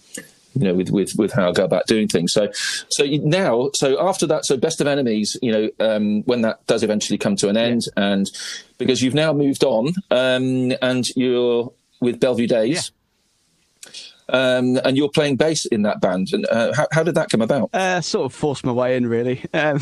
[0.56, 2.32] you know, with, with with how I go about doing things.
[2.32, 2.48] So,
[2.88, 5.36] so now, so after that, so best of enemies.
[5.42, 8.30] You know, um, when that does eventually come to an end, and
[8.78, 12.92] because you've now moved on, um, and you're with Bellevue Days.
[14.28, 17.42] Um, and you're playing bass in that band, and uh, how, how did that come
[17.42, 17.68] about?
[17.74, 19.44] uh, sort of forced my way in, really.
[19.52, 19.80] Um,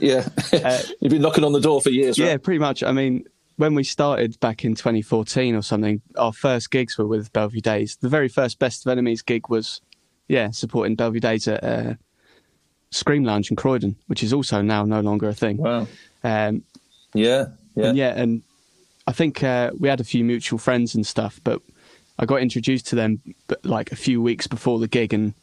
[0.00, 0.28] yeah,
[1.00, 2.26] you've been knocking on the door for years, right?
[2.26, 2.82] Yeah, pretty much.
[2.82, 3.24] I mean,
[3.56, 7.96] when we started back in 2014 or something, our first gigs were with Bellevue Days.
[8.00, 9.80] The very first Best of Enemies gig was,
[10.26, 11.94] yeah, supporting Bellevue Days at uh,
[12.90, 15.58] Scream Lounge in Croydon, which is also now no longer a thing.
[15.58, 15.86] Wow.
[16.24, 16.64] Um,
[17.14, 17.46] Yeah,
[17.76, 18.42] yeah, and yeah, and
[19.06, 21.62] I think uh, we had a few mutual friends and stuff, but
[22.18, 25.34] I got introduced to them but like a few weeks before the gig, and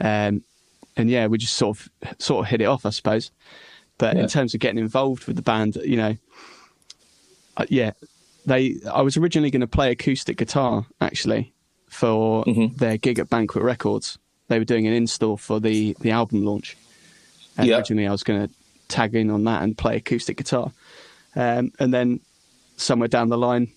[0.00, 0.42] um,
[0.96, 3.30] and yeah, we just sort of sort of hit it off, I suppose.
[3.98, 4.22] But Yeah.
[4.22, 6.16] in terms of getting involved with the band, you know,
[7.56, 7.92] uh, yeah,
[8.46, 8.76] they.
[8.92, 11.52] I was originally going to play acoustic guitar actually
[11.88, 12.76] for Mm-hmm.
[12.76, 14.18] their gig at Banquet Records.
[14.48, 16.76] They were doing an install for the the album launch.
[17.56, 17.76] And Yeah.
[17.78, 18.54] originally, I was going to
[18.88, 20.70] tag in on that and play acoustic guitar.
[21.36, 22.20] Um, and then
[22.76, 23.68] somewhere down the line,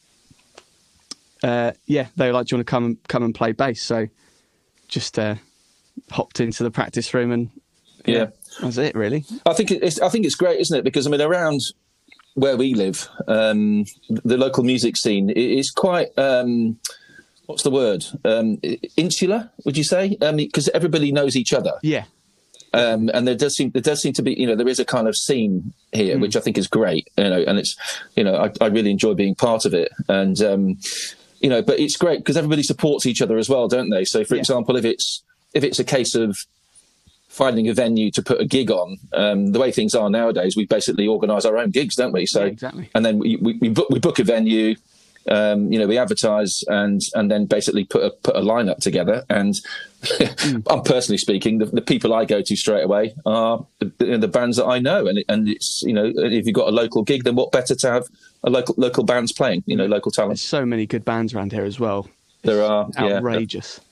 [1.44, 3.84] uh, yeah, they were like, "Do you want to come and come and play bass?"
[3.84, 4.08] So
[4.88, 5.36] just uh,
[6.12, 7.50] hopped into the practice room and
[8.06, 8.26] yeah.
[8.26, 9.26] that was it really.
[9.46, 10.84] I think it's I think it's great, isn't it?
[10.84, 11.62] Because I mean, around
[12.36, 16.18] where we live, um, the local music scene is quite.
[16.18, 16.80] Um,
[17.46, 18.06] what's the word?
[18.24, 18.60] Um,
[18.96, 20.18] insular, would you say?
[20.20, 21.74] Because um, everybody knows each other.
[21.82, 22.06] Yeah.
[22.74, 24.86] Um, and there does seem there does seem to be you know there is a
[24.86, 26.22] kind of scene here mm.
[26.22, 27.76] which I think is great you know and it's
[28.16, 30.78] you know I, I really enjoy being part of it and um,
[31.42, 34.24] you know but it's great because everybody supports each other as well don't they so
[34.24, 34.42] for yeah.
[34.42, 35.24] example if it's
[35.54, 36.38] if it's a case of
[37.32, 38.98] finding a venue to put a gig on.
[39.14, 42.26] Um, the way things are nowadays, we basically organise our own gigs, don't we?
[42.26, 42.90] So, yeah, exactly.
[42.94, 44.76] And then we, we, we, book, we book a venue,
[45.30, 49.24] um, you know, we advertise and and then basically put a put a lineup together.
[49.30, 49.54] And
[50.02, 50.64] mm.
[50.70, 54.58] I'm personally speaking, the, the, people I go to straight away are the, the, bands
[54.58, 55.08] that I know.
[55.08, 57.92] And and it's you know, if you've got a local gig, then what better to
[57.92, 58.08] have
[58.50, 59.64] local local bands playing?
[59.66, 60.32] You know, local talent.
[60.32, 62.10] There's so many good bands around here as well.
[62.44, 63.80] There are outrageous.
[63.80, 63.88] Yeah.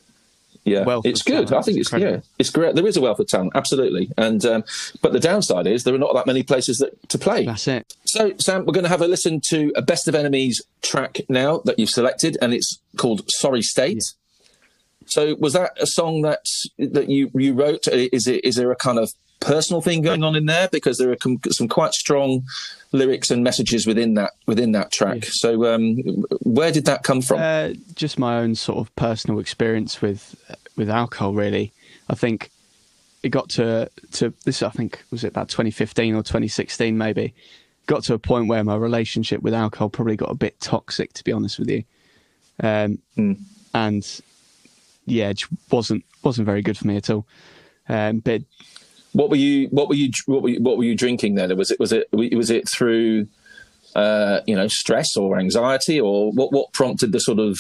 [0.66, 1.48] Yeah, wealth it's good.
[1.48, 1.54] Talent.
[1.54, 2.76] I think it's, it's yeah, it's great.
[2.76, 4.12] There is a wealth of talent, absolutely.
[4.18, 4.64] And um,
[5.02, 7.46] but the downside is there are not that many places that to play.
[7.46, 7.94] That's it.
[8.06, 11.62] So Sam, we're going to have a listen to a Best of Enemies track now
[11.66, 15.08] that you've selected, and it's called "Sorry State." Yeah.
[15.08, 16.46] So was that a song that
[16.78, 17.88] that you you wrote?
[17.88, 21.12] Is it is there a kind of personal thing going on in there because there
[21.12, 22.44] are com- some quite strong
[22.92, 25.24] lyrics and messages within that within that track.
[25.24, 25.30] Yeah.
[25.32, 25.96] So, um,
[26.42, 27.40] where did that come from?
[27.40, 30.36] Uh, just my own sort of personal experience with
[30.76, 31.34] with alcohol.
[31.34, 31.74] Really,
[32.10, 32.50] I think
[33.24, 34.64] it got to to this.
[34.64, 37.34] I think was it about 2015 or 2016, maybe.
[37.86, 41.24] Got to a point where my relationship with alcohol probably got a bit toxic, to
[41.24, 41.84] be honest with you.
[42.62, 43.40] Um, mm.
[43.74, 44.22] And
[45.06, 47.26] yeah, it wasn't wasn't very good for me at all.
[47.88, 48.44] Um, but
[49.14, 49.68] what were you?
[49.70, 50.12] What were you?
[50.26, 51.56] What were you, what were you drinking then?
[51.58, 51.80] Was it?
[51.80, 52.08] Was it?
[52.12, 53.28] Was it through?
[53.96, 56.52] Uh, you know, stress or anxiety, or what?
[56.52, 57.58] What prompted the sort of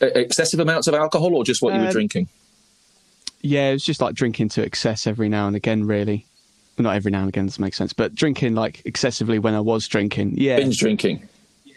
[0.00, 2.28] excessive amounts of alcohol, or just what you were um, drinking?
[3.40, 5.86] Yeah, it was just like drinking to excess every now and again.
[5.86, 6.24] Really,
[6.78, 7.46] well, not every now and again.
[7.46, 10.34] Does make sense, but drinking like excessively when I was drinking.
[10.36, 11.28] Yeah, binge drinking.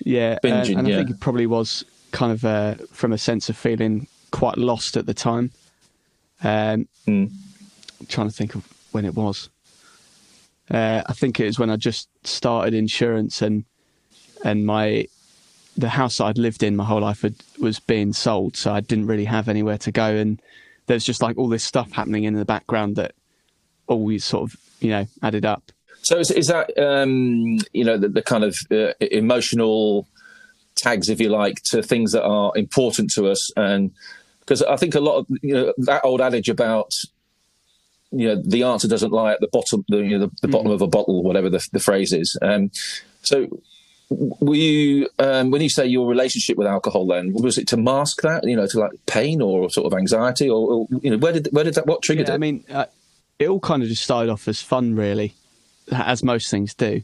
[0.06, 3.50] Yeah, Binging, uh, and I think it probably was kind of uh, from a sense
[3.50, 5.52] of feeling quite lost at the time.
[6.44, 7.32] Um, mm
[8.08, 9.50] trying to think of when it was.
[10.70, 13.64] Uh, I think it was when I just started insurance and
[14.44, 15.08] and my
[15.78, 19.06] the house I'd lived in my whole life had, was being sold, so I didn't
[19.06, 20.42] really have anywhere to go, and
[20.88, 23.14] there's just like all this stuff happening in the background that
[23.88, 25.72] always sort of you know added up.
[26.02, 30.08] So is, is that um, you know the, the kind of uh, emotional
[30.76, 33.92] tags, if you like, to things that are important to us, and
[34.40, 36.94] because I think a lot of you know that old adage about
[38.12, 40.52] you know the answer doesn't lie at the bottom the, you know, the, the mm.
[40.52, 42.38] bottom of a bottle whatever the, the phrase is.
[42.42, 42.72] Um,
[43.22, 43.48] so
[44.10, 48.22] were you um, when you say your relationship with alcohol then was it to mask
[48.22, 51.34] that you know to like pain or sort of anxiety or, or you know where
[51.34, 52.36] did where did that what triggered yeah, it?
[52.36, 52.86] i mean uh,
[53.38, 55.34] it all kind of just started off as fun really
[55.92, 57.02] as most things do.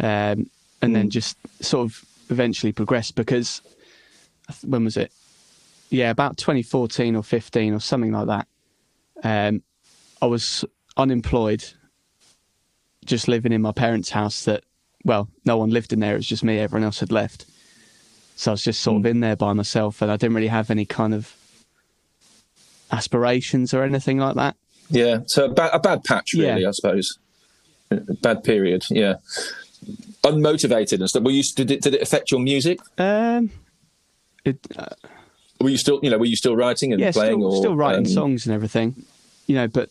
[0.00, 0.94] Um, and mm.
[0.94, 3.60] then just sort of eventually progressed because
[4.64, 5.12] when was it?
[5.90, 8.46] Yeah about 2014 or 15 or something like that.
[9.24, 9.62] Um,
[10.20, 10.64] I was
[10.96, 11.64] unemployed,
[13.04, 14.44] just living in my parents' house.
[14.44, 14.64] That
[15.04, 16.14] well, no one lived in there.
[16.14, 16.58] It was just me.
[16.58, 17.46] Everyone else had left.
[18.36, 18.98] So I was just sort mm.
[18.98, 19.08] of hmm.
[19.08, 21.34] in there by myself, and I didn't really have any kind of
[22.90, 24.56] aspirations or anything like that.
[24.90, 26.68] Yeah, so a, ba- a bad patch, really, yeah.
[26.68, 27.18] I suppose.
[27.90, 29.14] A bad period, yeah.
[30.22, 31.22] Unmotivated and stuff.
[31.22, 31.42] Were you?
[31.56, 31.82] Did it?
[31.82, 32.80] Did it affect your music?
[32.98, 33.50] Um,
[34.44, 34.58] it.
[34.76, 34.86] Uh,
[35.60, 36.00] were you still?
[36.02, 37.40] You know, were you still writing and yeah, playing?
[37.40, 39.04] Still, or, still writing um, songs and everything.
[39.46, 39.90] You know, but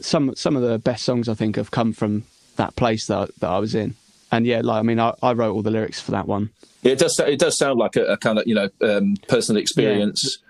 [0.00, 2.24] some some of the best songs I think have come from
[2.56, 3.94] that place that that I was in.
[4.30, 6.50] And yeah, like I mean, I, I wrote all the lyrics for that one.
[6.82, 7.18] Yeah, it does.
[7.18, 10.38] It does sound like a, a kind of you know um, personal experience.
[10.38, 10.44] Yeah.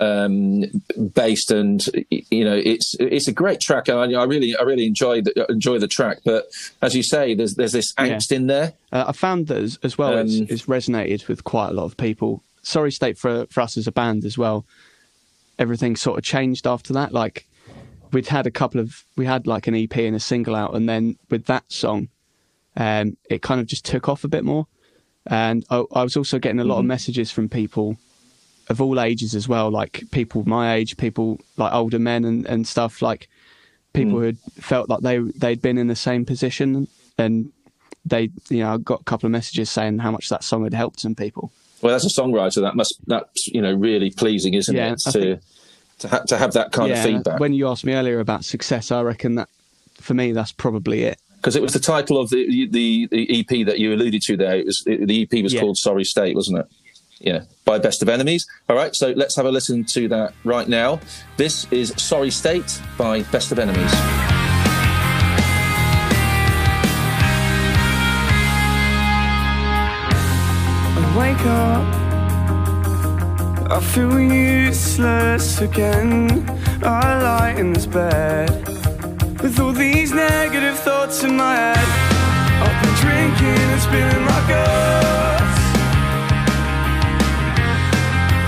[0.00, 0.64] Um,
[1.14, 5.20] based and you know it's it's a great track I, I really I really enjoy
[5.20, 6.46] the, enjoy the track but
[6.80, 8.36] as you say there's there's this angst yeah.
[8.36, 11.68] in there uh, I found that as, as well um, it's, it's, resonated with quite
[11.68, 14.64] a lot of people sorry state for for us as a band as well
[15.58, 17.46] everything sort of changed after that like
[18.12, 20.88] we'd had a couple of we had like an EP and a single out, and
[20.88, 22.08] then with that song,
[22.76, 24.66] um, it kind of just took off a bit more.
[25.26, 26.80] And I, I was also getting a lot mm-hmm.
[26.80, 27.96] of messages from people
[28.68, 32.66] of all ages as well, like people my age, people like older men and, and
[32.66, 33.28] stuff, like
[33.92, 34.18] people mm.
[34.18, 37.52] who had felt like they they'd been in the same position and
[38.04, 40.74] they you know I got a couple of messages saying how much that song had
[40.74, 41.52] helped some people.
[41.82, 45.00] Well, as a songwriter, that must that's you know really pleasing, isn't yeah, it?
[45.00, 45.40] To think,
[46.02, 47.40] to, ha- to have that kind yeah, of feedback.
[47.40, 49.48] When you asked me earlier about success, I reckon that
[49.94, 51.18] for me, that's probably it.
[51.36, 54.56] Because it was the title of the, the, the EP that you alluded to there.
[54.56, 55.60] It was it, the EP was yeah.
[55.60, 56.66] called "Sorry State," wasn't it?
[57.18, 58.46] Yeah, by Best of Enemies.
[58.68, 61.00] All right, so let's have a listen to that right now.
[61.36, 63.92] This is "Sorry State" by Best of Enemies.
[71.16, 72.11] wake up,
[73.72, 76.44] I feel useless again.
[76.82, 78.50] I lie in this bed
[79.40, 81.88] with all these negative thoughts in my head.
[82.64, 85.60] I've been drinking and spilling my guts,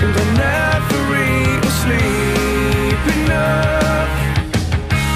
[0.04, 4.12] and I never eat or sleep enough.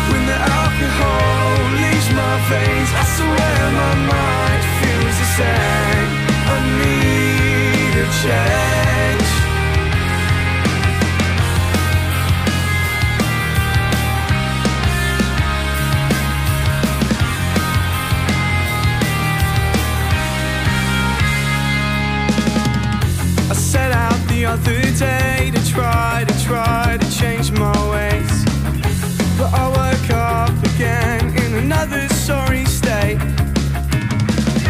[0.08, 6.08] When the alcohol leaves my veins, I swear my mind feels the same.
[6.48, 8.67] I need a change.
[24.44, 28.44] Other day to try, to try to change my ways.
[29.38, 33.18] But I woke up again in another sorry state.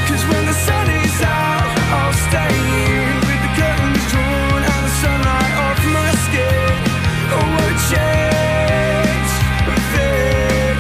[0.09, 2.55] Cause when the sun is out, I'll stay
[2.93, 6.73] in with the curtains drawn and the sunlight off my skin.
[7.35, 9.33] Oh, Won't change
[9.93, 10.77] thing.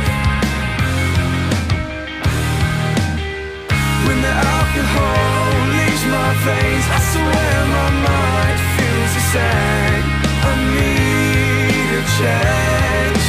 [4.06, 8.67] When the alcohol leaves my veins, I swear my mind
[9.10, 13.26] I need a change.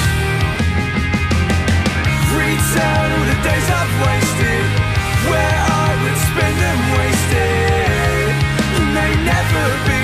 [3.30, 4.66] The days I've wasted,
[5.30, 8.32] where I would spend them wasted,
[8.80, 9.99] and they never be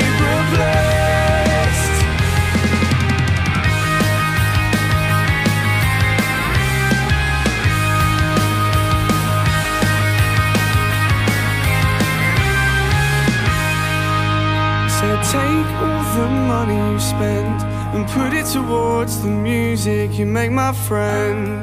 [16.56, 17.58] money you spend
[17.96, 21.62] and put it towards the music you make my friend.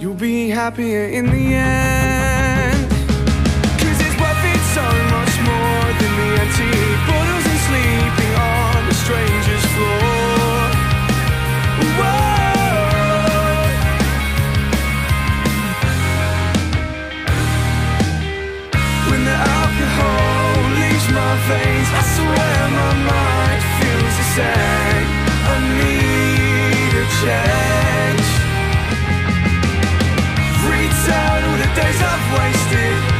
[0.00, 2.88] You'll be happier in the end.
[3.82, 8.96] Cause it's worth it so much more than the antique bottles and sleeping on a
[9.04, 10.60] stranger's floor.
[11.98, 12.22] Whoa.
[19.08, 23.41] When the alcohol leaves my veins, I swear my mind
[24.36, 25.08] same.
[25.52, 28.28] I need a change.
[30.64, 33.11] Retell all the days I've wasted,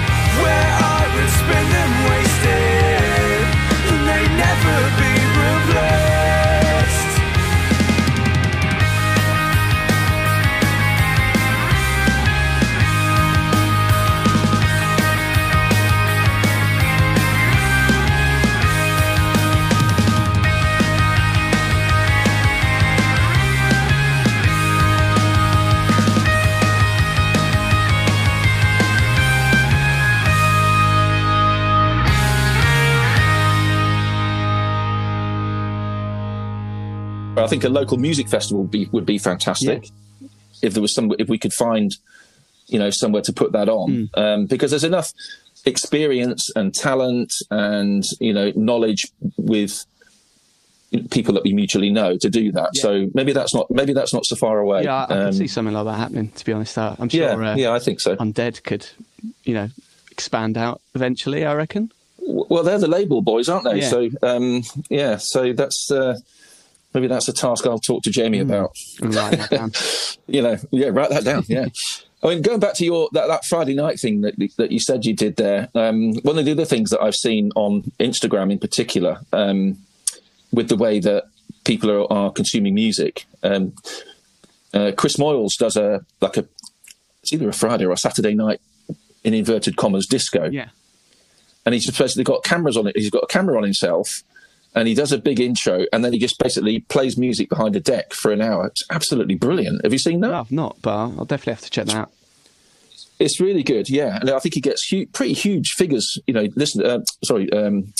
[37.53, 39.81] think a local music festival would be would be fantastic
[40.67, 41.89] if there was some if we could find
[42.73, 45.09] you know somewhere to put that on um, because there's enough
[45.65, 49.03] experience and talent and you know knowledge
[49.37, 49.85] with
[51.11, 52.71] people that we mutually know to do that.
[52.77, 54.85] So maybe that's not maybe that's not so far away.
[54.85, 56.29] Yeah, I, I can Um, see something like that happening.
[56.31, 57.21] To be honest, uh, I'm sure.
[57.23, 58.17] yeah, uh, yeah, I think so.
[58.17, 58.87] Undead could,
[59.45, 59.69] you know,
[60.11, 61.45] expand out eventually.
[61.47, 61.91] I reckon.
[62.19, 63.81] Well, they're the label boys, aren't they?
[63.81, 63.89] Yeah.
[63.89, 66.19] So um, yeah, so that's uh,
[66.95, 68.51] maybe that's a task I'll talk to Jamie Hmm.
[68.51, 68.73] about.
[69.01, 69.73] And write that down.
[70.27, 71.45] you know, yeah, write that down.
[71.49, 71.67] Yeah.
[72.25, 75.05] I mean, going back to your that, that Friday night thing that that you said
[75.05, 75.69] you did there.
[75.75, 79.79] Um, one of the other things that I've seen on Instagram, in particular, um,
[80.53, 81.25] with the way that
[81.65, 83.73] people are, are consuming music, um,
[84.73, 86.47] uh, Chris Moyles does a like a
[87.23, 88.61] it's either a Friday or a Saturday night
[89.25, 90.69] in inverted commas disco, Yeah.
[91.67, 92.97] and he's just basically got cameras on it.
[92.97, 94.09] He's got a camera on himself.
[94.75, 97.81] And he does a big intro, and then he just basically plays music behind a
[97.81, 98.67] deck for an hour.
[98.69, 99.83] It's absolutely brilliant.
[99.85, 100.29] Have you seen that?
[100.29, 102.13] No, I've not, but I'll definitely have to check that out.
[103.19, 106.19] It's really good, yeah, and I think he gets pretty huge figures.
[106.27, 107.93] You know, listen, uh, sorry, um,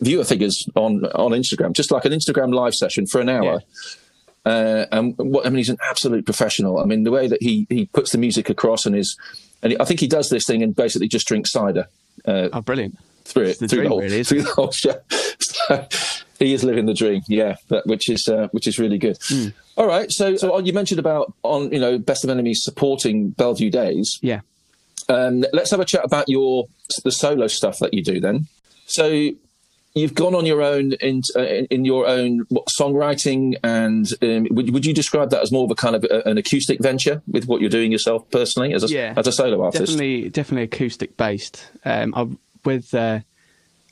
[0.00, 3.62] viewer figures on on Instagram, just like an Instagram live session for an hour.
[4.44, 6.78] Uh, and what I mean, he's an absolute professional.
[6.78, 9.16] I mean, the way that he he puts the music across and is,
[9.62, 11.88] and I think he does this thing and basically just drinks cider
[12.24, 12.98] uh, Oh, brilliant.
[13.32, 14.94] Through it, through dream, the whole, really, through the whole show.
[15.40, 15.86] So
[16.38, 19.18] he is living the dream, yeah, that, which is uh, which is really good.
[19.28, 19.48] Hmm.
[19.76, 23.70] All right, so so you mentioned about on you know Best of Enemies supporting Bellevue
[23.70, 24.18] Days.
[24.22, 24.40] Yeah.
[25.08, 26.66] Um, let's have a chat about your
[27.04, 28.46] the solo stuff that you do then.
[28.86, 29.30] So
[29.94, 34.46] you've gone on your own in uh, in, in your own what, songwriting, and um,
[34.50, 37.22] would would you describe that as more of a kind of a, an acoustic venture
[37.26, 39.14] with what you're doing yourself personally as a Yeah.
[39.16, 39.86] as a solo artist?
[39.86, 41.68] Definitely, definitely acoustic based.
[41.84, 42.28] Um, I,
[42.64, 43.20] with uh,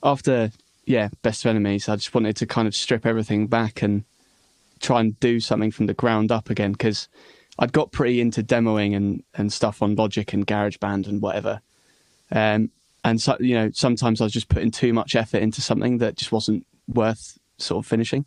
[0.02, 0.50] after
[0.85, 4.05] yeah, Best of Enemies, I just wanted to kind of strip everything back and
[4.81, 7.09] try and do something from the ground up again because
[7.59, 11.61] I'd got pretty into demoing and, and stuff on Logic and GarageBand and whatever.
[12.31, 12.70] Um,
[13.05, 16.16] and so, you know, sometimes I was just putting too much effort into something that
[16.16, 18.26] just wasn't worth sort of finishing.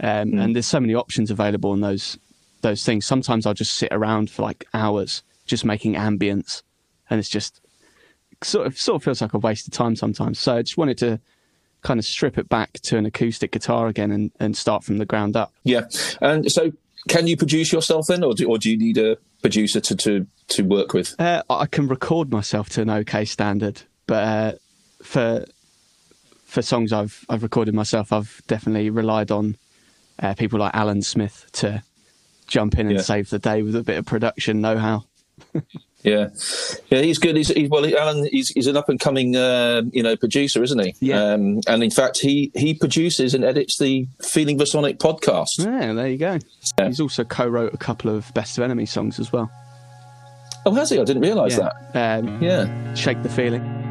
[0.00, 0.44] Um, mm.
[0.44, 2.18] And there's so many options available in those
[2.62, 3.04] those things.
[3.04, 6.62] Sometimes I'll just sit around for like hours just making ambience,
[7.10, 7.60] and it's just
[8.44, 10.38] sort of sort of feels like a waste of time sometimes.
[10.38, 11.20] So I just wanted to
[11.82, 15.04] kind of strip it back to an acoustic guitar again and, and start from the
[15.04, 15.52] ground up.
[15.64, 15.82] Yeah,
[16.20, 16.72] and so
[17.08, 20.26] can you produce yourself then, or do, or do you need a producer to to,
[20.48, 21.18] to work with?
[21.20, 24.52] Uh, I can record myself to an okay standard, but uh,
[25.02, 25.44] for
[26.44, 29.56] for songs I've I've recorded myself, I've definitely relied on
[30.18, 31.82] uh, people like Alan Smith to
[32.46, 33.02] jump in and yeah.
[33.02, 35.04] save the day with a bit of production know-how.
[36.04, 36.28] Yeah,
[36.90, 37.34] yeah, he's good.
[37.36, 38.28] He's, he's well, Alan.
[38.30, 40.94] He's, he's an up and coming, uh, you know, producer, isn't he?
[41.00, 41.32] Yeah.
[41.32, 45.58] Um, and in fact, he he produces and edits the Feeling the Sonic podcast.
[45.58, 46.38] Yeah, there you go.
[46.78, 46.86] Yeah.
[46.88, 49.50] He's also co-wrote a couple of Best of Enemy songs as well.
[50.66, 51.00] Oh, has he?
[51.00, 51.70] I didn't realise yeah.
[51.92, 52.18] that.
[52.24, 53.83] Um, yeah, shake the feeling.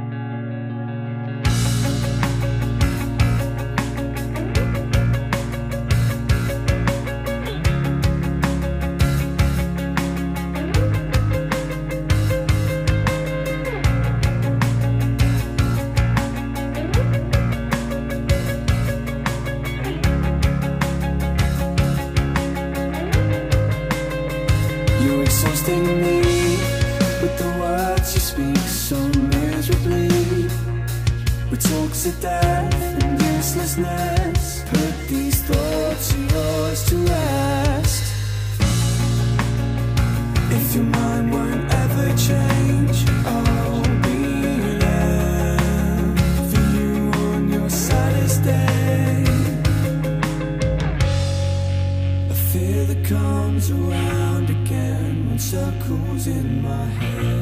[55.83, 57.32] echoes in my head.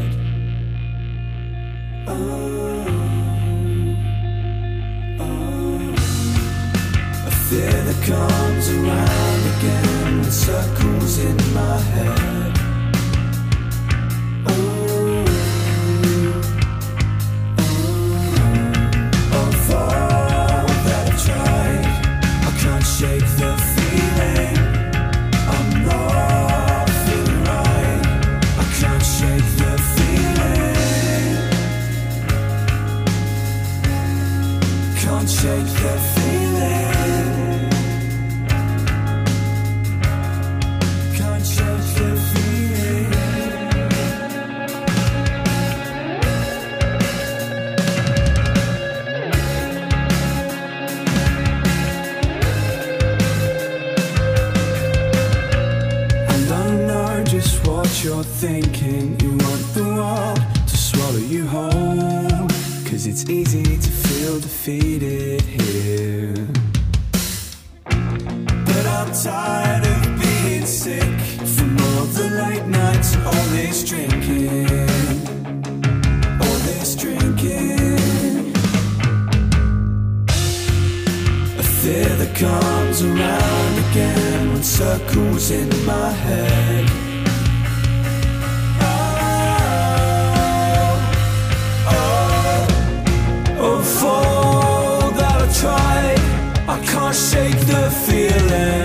[98.10, 98.81] Right,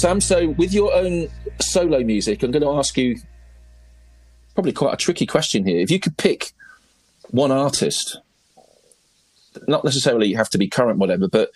[0.00, 0.20] Sam.
[0.20, 1.28] So, with your own
[1.60, 3.18] solo music, I'm going to ask you
[4.54, 5.78] probably quite a tricky question here.
[5.78, 6.52] If you could pick
[7.30, 8.18] one artist,
[9.68, 11.50] not necessarily have to be current, whatever, but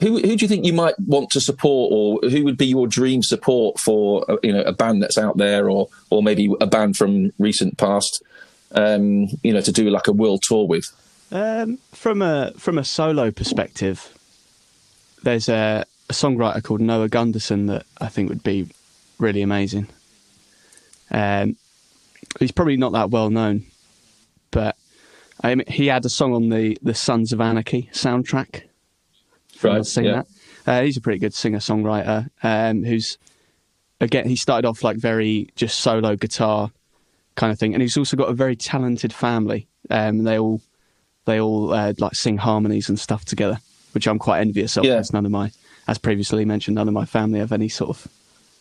[0.00, 2.86] who who do you think you might want to support, or who would be your
[2.86, 6.66] dream support for uh, you know a band that's out there, or or maybe a
[6.66, 8.22] band from recent past,
[8.72, 10.90] um, you know, to do like a world tour with?
[11.32, 14.14] Um, from a from a solo perspective,
[15.24, 18.68] there's a, a songwriter called Noah Gundersen that I think would be
[19.18, 19.88] really amazing.
[21.10, 21.56] Um,
[22.38, 23.64] he's probably not that well known,
[24.50, 24.76] but
[25.42, 28.62] I mean, he had a song on the the Sons of Anarchy soundtrack.
[29.62, 30.22] Right, sing yeah.
[30.22, 30.26] that.
[30.66, 32.28] Uh, he's a pretty good singer songwriter.
[32.42, 33.18] Um, who's
[34.00, 36.70] again he started off like very just solo guitar
[37.34, 39.66] kind of thing, and he's also got a very talented family.
[39.90, 40.60] Um, they all
[41.24, 43.58] they all uh, like sing harmonies and stuff together,
[43.92, 44.84] which I'm quite envious of.
[44.84, 44.96] Yeah.
[44.96, 45.50] Because none of my,
[45.88, 48.06] as previously mentioned, none of my family have any sort of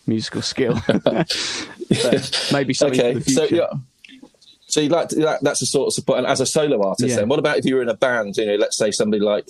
[0.07, 0.80] musical skill.
[2.51, 3.55] Maybe something okay, for the so future.
[3.71, 4.19] yeah.
[4.69, 6.17] So you like to, that, that's a sort of support.
[6.19, 7.17] And as a solo artist, Yeah.
[7.17, 8.36] then what about if you were in a band?
[8.38, 9.47] You know, let's say somebody like,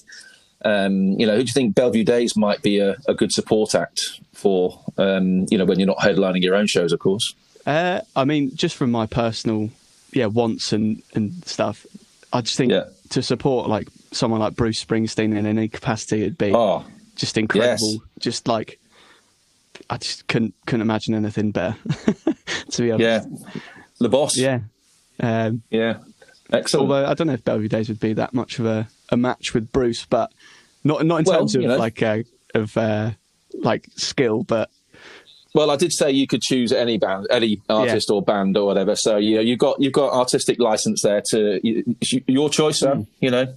[0.63, 3.73] um, you know, who do you think Bellevue Days might be a, a good support
[3.73, 3.99] act
[4.33, 4.79] for?
[4.97, 7.33] Um, you know, when you're not headlining your own shows, of course.
[7.65, 9.69] Uh, I mean, just from my personal,
[10.13, 11.85] yeah, wants and and stuff,
[12.31, 12.85] I just think Yeah.
[13.09, 16.85] to support like someone like Bruce Springsteen in any capacity, it'd be Oh,
[17.17, 17.91] just incredible.
[17.93, 17.99] yes.
[18.19, 18.79] Just like
[19.89, 21.75] I just couldn't couldn't imagine anything better.
[22.71, 23.49] to be honest, yeah,
[23.99, 24.37] the boss.
[24.37, 24.59] yeah.
[25.19, 25.97] Um, yeah,
[26.53, 26.89] excellent.
[26.91, 29.53] although I don't know if Bellevue Days would be that much of a, a match
[29.53, 30.31] with Bruce, but
[30.83, 31.77] not not in Well, terms of you know.
[31.77, 32.19] like uh,
[32.53, 33.11] of uh,
[33.53, 34.69] like skill, but
[35.55, 38.95] Well, I did say you could choose any band, any artist or band or whatever.
[38.95, 41.95] So you know, you've got you've got artistic license there to you-
[42.27, 42.79] your choice.
[42.79, 43.07] Sam.
[43.19, 43.53] You know,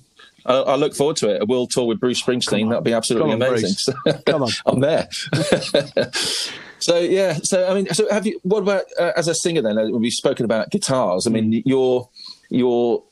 [0.47, 1.43] I, I look forward to it.
[1.43, 2.71] A world tour with Bruce Springsteen.
[2.71, 3.95] That'd be absolutely on, amazing.
[4.27, 4.51] Come on.
[4.67, 5.09] I'm there.
[6.79, 8.41] so yeah, so I mean, so have you?
[8.43, 10.01] What about uh, as a singer then?
[10.01, 11.27] We've spoken about guitars.
[11.27, 12.09] I mean, your
[12.49, 13.05] your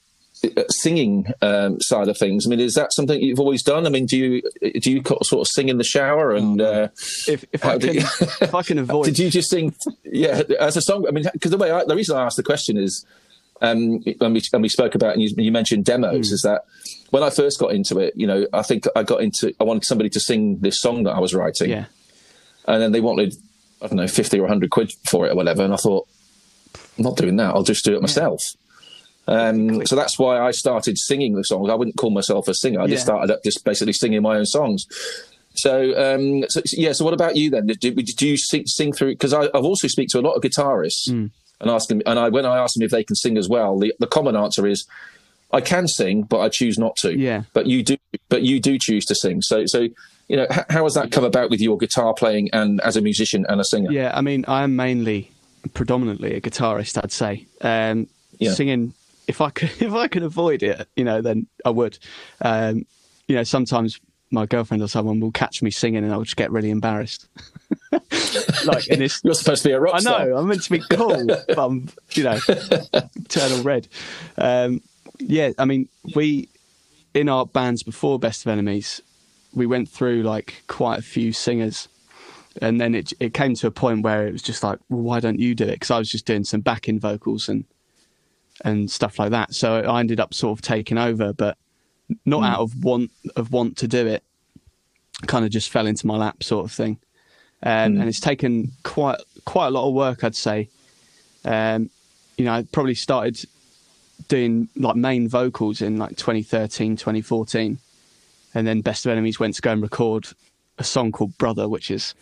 [0.45, 2.47] uh, singing um, side of things.
[2.47, 3.87] I mean, is that something you've always done?
[3.87, 4.43] I mean, do you
[4.81, 6.61] do you sort of sing in the shower and?
[6.61, 6.89] Uh,
[7.26, 8.01] if if I can you-
[8.41, 9.74] if I can avoid did you just sing?
[10.05, 11.07] Yeah, as a song.
[11.09, 13.05] I mean, because the way I, the reason I asked the question is,
[13.61, 16.62] um, when we when we spoke about and you, you mentioned demos, is that
[17.11, 19.84] when I first got into it, you know, I think I got into I wanted
[19.84, 21.86] somebody to sing this song that I was writing, yeah
[22.66, 23.34] and then they wanted
[23.80, 26.06] I don't know fifty or hundred quid for it or whatever, and I thought
[26.98, 27.54] I'm not doing that.
[27.54, 28.42] I'll just do it myself.
[29.26, 31.68] Um, so that's why I started singing the songs.
[31.70, 32.80] I wouldn't call myself a singer.
[32.80, 34.86] I just started up just basically singing my own songs.
[35.54, 36.92] So, um, so yeah.
[36.92, 37.66] So what about you then?
[37.66, 39.12] Did you sing, sing through?
[39.12, 41.26] Because I've also speak to a lot of guitarists Hmm.
[41.61, 42.00] and ask them.
[42.06, 44.34] And I when I ask them if they can sing as well, the, the common
[44.36, 44.86] answer is,
[45.51, 47.16] I can sing, but I choose not to.
[47.16, 47.42] Yeah.
[47.53, 47.96] But you do.
[48.28, 49.40] But you do choose to sing.
[49.42, 49.88] So so
[50.28, 53.01] you know h- how has that come about with your guitar playing and as a
[53.01, 53.90] musician and a singer?
[53.90, 54.12] yeah.
[54.14, 55.30] I mean, I am mainly
[55.74, 57.03] predominantly a guitarist.
[57.03, 58.07] I'd say um,
[58.38, 58.53] Yeah.
[58.53, 58.92] singing.
[59.26, 61.99] If I could if I could avoid it, you know, then I would.
[62.42, 62.84] Um,
[63.26, 66.51] you know, sometimes my girlfriend or someone will catch me singing, and I'll just get
[66.51, 67.26] really embarrassed.
[68.66, 70.26] like in this You're supposed to be a rock I star.
[70.26, 70.36] know.
[70.36, 72.38] I'm meant to be cool, but I'm, you know,
[73.28, 73.88] turn all red.
[74.36, 74.82] Um,
[75.18, 76.48] yeah, I mean, we
[77.14, 79.02] in our bands before Best of Enemies,
[79.54, 81.88] we went through like quite a few singers,
[82.60, 85.20] and then it it came to a point where it was just like, well, why
[85.20, 85.72] don't you do it?
[85.72, 87.64] Because I was just doing some backing vocals and
[88.64, 89.54] and stuff like that.
[89.54, 91.56] So I ended up sort of taking over, but
[92.24, 94.22] not out of want of want to do it.
[95.26, 96.98] Kind of just fell into my lap, sort of thing
[97.62, 100.68] um, and it's taken quite quite a lot of work, I'd say.
[101.44, 101.90] Um,
[102.36, 103.44] you know, I probably started
[104.26, 107.78] doing like main vocals in like 2013, 2014,
[108.54, 110.28] and then Best of Enemies went to go and record
[110.78, 112.14] a song called Brother, which is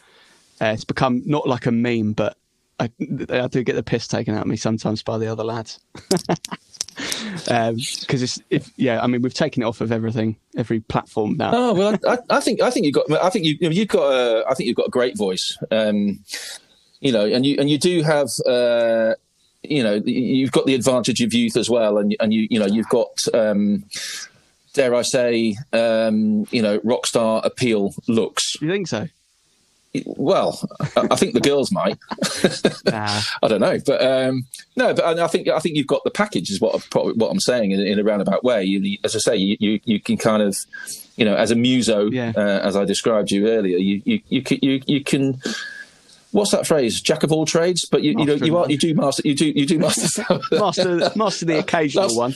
[0.61, 2.37] uh, it's become not like a meme, but
[2.79, 2.91] I,
[3.31, 5.81] I do get the piss taken out of me sometimes by the other lads.
[6.97, 11.51] Because it's if yeah, I mean we've taken it off of everything, every platform now.
[11.53, 13.11] Oh well, I, I think I think you've got.
[13.23, 14.13] I think you you've got.
[14.13, 15.59] A, I think you've got a great voice.
[15.71, 16.21] Um,
[17.01, 18.29] you know, and you and you do have.
[18.47, 19.15] Uh,
[19.71, 22.67] you know, you've got the advantage of youth as well, and and you you know
[22.67, 23.09] you've got.
[23.35, 23.85] Um,
[24.75, 28.61] dare I say, um, you know, rock star appeal looks.
[28.61, 29.09] You think so?
[30.05, 30.61] Well,
[30.95, 31.99] I, think the girls might.
[32.85, 33.21] Nah.
[33.43, 34.45] I don't know, but um,
[34.77, 37.41] no, but I think I think you've got the package, is what I'm what I'm
[37.41, 38.65] saying in, in a roundabout way.
[38.65, 40.57] You, as I say, you, you can kind of,
[41.17, 42.33] you know, as a muso, Yeah.
[42.37, 45.41] uh, as I described you earlier, you you you can, you, you can.
[46.37, 47.01] What's that phrase?
[47.01, 49.47] Jack of all trades, but you you know you are you do master you do
[49.47, 50.41] you do master some.
[50.53, 52.35] master master the occasional one.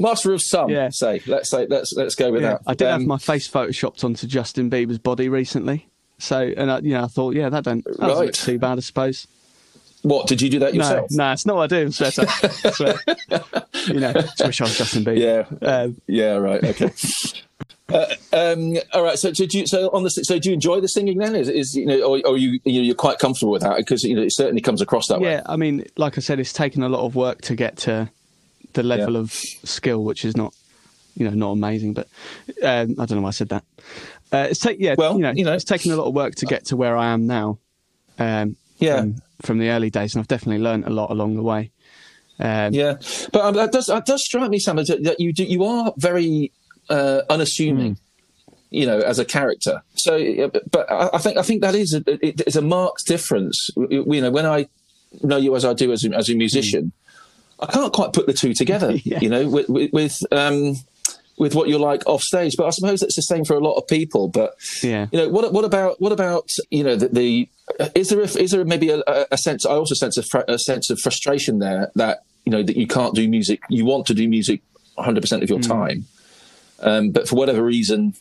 [0.00, 0.68] master of some.
[0.68, 0.88] Yeah.
[0.90, 2.62] Say let's say let's let's go with Yeah, that.
[2.66, 5.88] I did Um, have my face photoshopped onto Justin Bieber's body recently.
[6.18, 8.26] So, and I, you know, I thought, yeah, that don't that doesn't Right.
[8.26, 9.28] look too bad, I suppose.
[10.02, 11.10] What did you do that No, yourself?
[11.12, 11.86] no, it's not what I do.
[11.86, 12.26] It's better.
[13.92, 15.46] You know, just wish I was Justin Bieber.
[15.62, 15.68] Yeah.
[15.68, 16.64] Um, Yeah, right.
[16.64, 16.90] Okay.
[17.92, 19.18] Uh, um, all right.
[19.18, 21.34] So, so, do you, so on the so do you enjoy the singing then?
[21.36, 24.22] Is, is you know, or, or you you're quite comfortable with that because you know
[24.22, 25.30] it certainly comes across that way.
[25.32, 28.10] yeah, I mean, like I said, it's taken a lot of work to get to
[28.72, 29.20] the level Yeah.
[29.20, 30.52] of skill, which is not
[31.16, 32.08] you know not amazing, but
[32.62, 33.64] um, I don't know why I said that.
[34.32, 36.34] Uh, it's take, yeah, Well, you know, you know- it's taken a lot of work
[36.36, 37.58] to get to where I am now.
[38.18, 39.00] Um, Yeah.
[39.00, 41.70] from, from the early days, and I've definitely learned a lot along the way.
[42.40, 42.94] Um, Yeah,
[43.32, 45.92] but um, that does that does strike me, Sam, that that you do, you are
[45.96, 46.50] very
[46.88, 47.94] uh, unassuming.
[47.94, 48.02] Hmm.
[48.70, 49.80] You know, as a character.
[49.94, 53.70] So, but I think I think that is a, it is a marked difference.
[53.76, 54.66] You know, when I
[55.22, 56.90] know you as I do as a, as a musician,
[57.60, 58.92] I can't quite put the two together.
[59.04, 59.20] Yeah.
[59.20, 60.74] You know, with with with, um,
[61.38, 62.56] with what you're like off stage.
[62.56, 64.26] But I suppose that's the same for a lot of people.
[64.28, 65.06] But Yeah.
[65.12, 67.48] you know, what what about what about you know the, the
[67.94, 69.64] is there a, is there maybe a, a sense?
[69.64, 72.88] I also sense a, fr- a sense of frustration there that you know that you
[72.88, 73.60] can't do music.
[73.70, 74.60] You want to do music
[74.96, 76.06] 100 percent of your time,
[76.80, 78.14] um, but for whatever reason,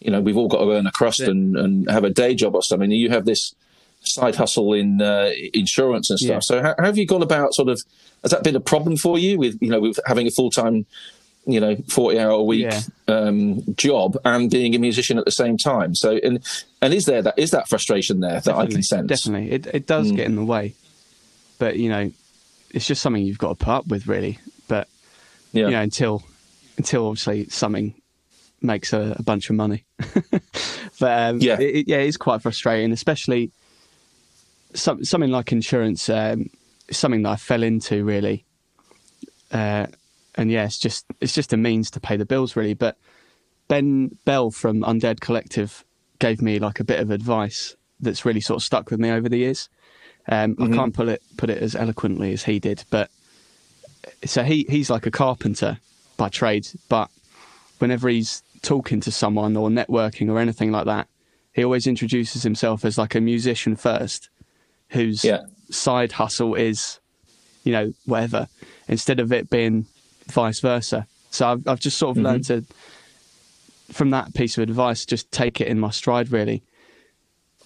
[0.00, 2.54] you know, we've all got to earn a crust and, and have a day job
[2.54, 2.90] or something.
[2.90, 3.54] You have this
[4.02, 6.30] side hustle in uh, insurance and stuff.
[6.30, 6.38] Yeah.
[6.40, 7.82] So how, how have you gone about sort of?
[8.22, 10.86] Has that been a problem for you with you know with having a full time,
[11.46, 12.80] you know, forty hour a week Yeah.
[13.08, 15.94] um, job and being a musician at the same time?
[15.94, 16.40] So and
[16.82, 19.06] and is there that is that frustration there that I can sense?
[19.06, 20.74] Definitely, it it does get in the way,
[21.58, 22.10] but you know,
[22.70, 24.38] it's just something you've got to put up with, really.
[24.68, 24.88] But
[25.52, 25.66] Yeah.
[25.66, 26.22] you know, until
[26.78, 27.94] until obviously something
[28.62, 29.84] makes a, a bunch of money.
[31.00, 31.60] but um, Yeah.
[31.60, 33.50] it, yeah, it's quite frustrating, especially
[34.74, 36.08] some, something like insurance.
[36.08, 36.50] Um,
[36.90, 38.44] something that I fell into really,
[39.52, 39.86] uh,
[40.34, 42.74] and yeah, it's just it's just a means to pay the bills, really.
[42.74, 42.96] But
[43.68, 45.84] Ben Bell from Undead Collective
[46.18, 49.28] gave me like a bit of advice that's really sort of stuck with me over
[49.28, 49.68] the years.
[50.28, 53.10] Um, I can't put it put it as eloquently as he did, but
[54.24, 55.78] so he he's like a carpenter
[56.16, 57.10] by trade, but
[57.78, 61.08] whenever he's talking to someone or networking or anything like that,
[61.52, 64.28] he always introduces himself as like a musician first,
[64.90, 65.42] whose Yeah.
[65.70, 66.98] side hustle is,
[67.64, 68.48] you know, whatever,
[68.88, 69.86] instead of it being
[70.28, 71.06] vice versa.
[71.30, 72.64] So I've I've just sort of learned to,
[73.92, 76.62] from that piece of advice, just take it in my stride really,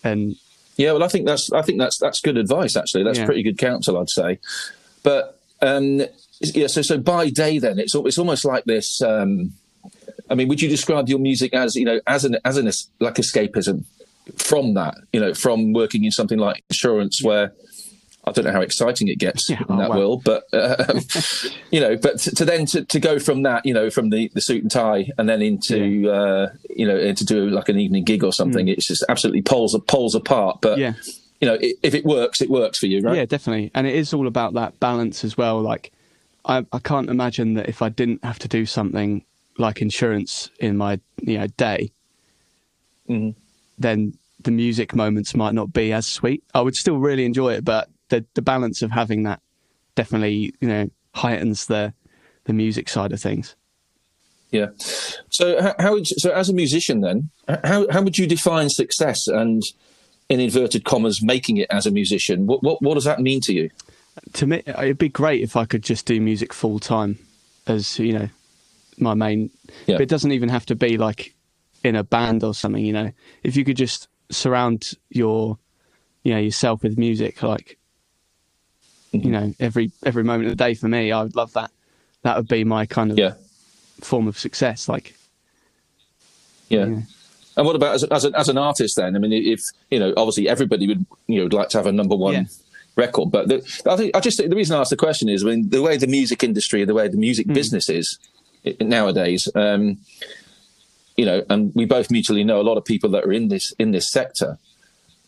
[0.02, 0.36] and
[0.76, 2.76] Yeah, well, I think that's I think that's that's good advice.
[2.76, 3.26] Actually, that's Yeah.
[3.26, 4.38] pretty good counsel, I'd say.
[5.02, 6.02] But um,
[6.40, 9.00] yeah, so so by day, then it's it's almost like this.
[9.02, 9.52] Um,
[10.30, 12.70] I mean, would you describe your music as you know as an as an
[13.00, 13.84] like escapism
[14.36, 14.94] from that?
[15.12, 17.52] You know, from working in something like insurance, where
[18.26, 19.96] I don't know how exciting it gets Yeah, in oh, that wow.
[19.98, 21.00] world, but um,
[21.70, 24.30] you know, but to, to then to, to go from that, you know, from the,
[24.34, 28.04] the suit and tie, and then into uh, you know to do like an evening
[28.04, 30.58] gig or something, it's just absolutely poles poles apart.
[30.62, 30.80] But Mm.
[30.80, 30.92] Yeah.
[31.40, 33.16] you know, if it works, it works for you, right?
[33.16, 33.70] Yeah, definitely.
[33.74, 35.60] And it is all about that balance as well.
[35.60, 35.92] Like,
[36.46, 39.22] I, I can't imagine that if I didn't have to do something
[39.58, 41.90] like insurance in my you know day,
[43.08, 43.34] Mhm.
[43.78, 46.42] then the music moments might not be as sweet.
[46.54, 49.40] I would still really enjoy it, but the the balance of having that
[49.94, 51.92] definitely you know heightens the
[52.44, 53.54] the music side of things.
[54.50, 54.68] Yeah.
[55.30, 57.30] So how, how would so as a musician then
[57.64, 59.62] how how would you define success and
[60.28, 62.46] in inverted commas making it as a musician?
[62.46, 63.70] What what what does that mean to you?
[64.34, 67.18] to me, it'd be great if I could just do music full time
[67.66, 68.28] as, you know,
[68.98, 69.50] my main.
[69.86, 69.96] Yeah.
[69.96, 71.34] But it doesn't even have to be like
[71.82, 73.12] in a band or something, you know.
[73.42, 75.58] If you could just surround your,
[76.22, 77.78] you know, yourself with music, like,
[79.12, 79.26] Mm-hmm.
[79.26, 81.70] you know, every every moment of the day for me, I would love that.
[82.22, 83.34] That would be my kind of Yeah.
[84.00, 84.88] form of success.
[84.88, 85.14] Like,
[86.68, 87.00] Yeah.
[87.56, 89.14] And what about as, as, a, as an artist then?
[89.14, 91.92] I mean, if you know, obviously everybody would you know would like to have a
[91.92, 92.44] number one Yeah.
[92.96, 95.44] record, but the, I think I just think the reason I asked the question is
[95.44, 98.18] I mean the way the music industry, the way the music business is
[98.80, 99.48] nowadays.
[99.54, 99.98] Um,
[101.16, 103.72] you know, and we both mutually know a lot of people that are in this
[103.78, 104.58] in this sector,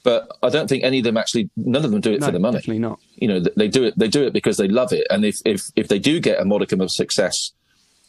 [0.07, 2.32] but I don't think any of them actually, none of them do it no, for
[2.32, 3.01] the money definitely not.
[3.16, 5.70] you know they do it they do it because they love it and if if
[5.74, 7.53] if they do get a modicum of success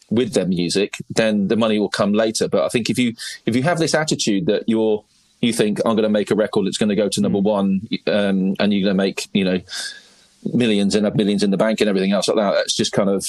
[0.09, 3.13] with their music then the money will come later but i think if you
[3.45, 5.03] if you have this attitude that you're
[5.41, 7.81] you think i'm going to make a record that's going to go to number one
[8.07, 9.59] um, and you're going to make you know
[10.53, 13.09] millions and have millions in the bank and everything else like that it's just kind
[13.09, 13.25] of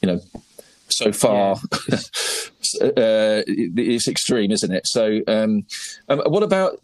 [0.00, 0.20] you know
[0.92, 1.52] so far
[2.82, 5.64] uh, it's extreme isn't it so um,
[6.08, 6.80] um, what about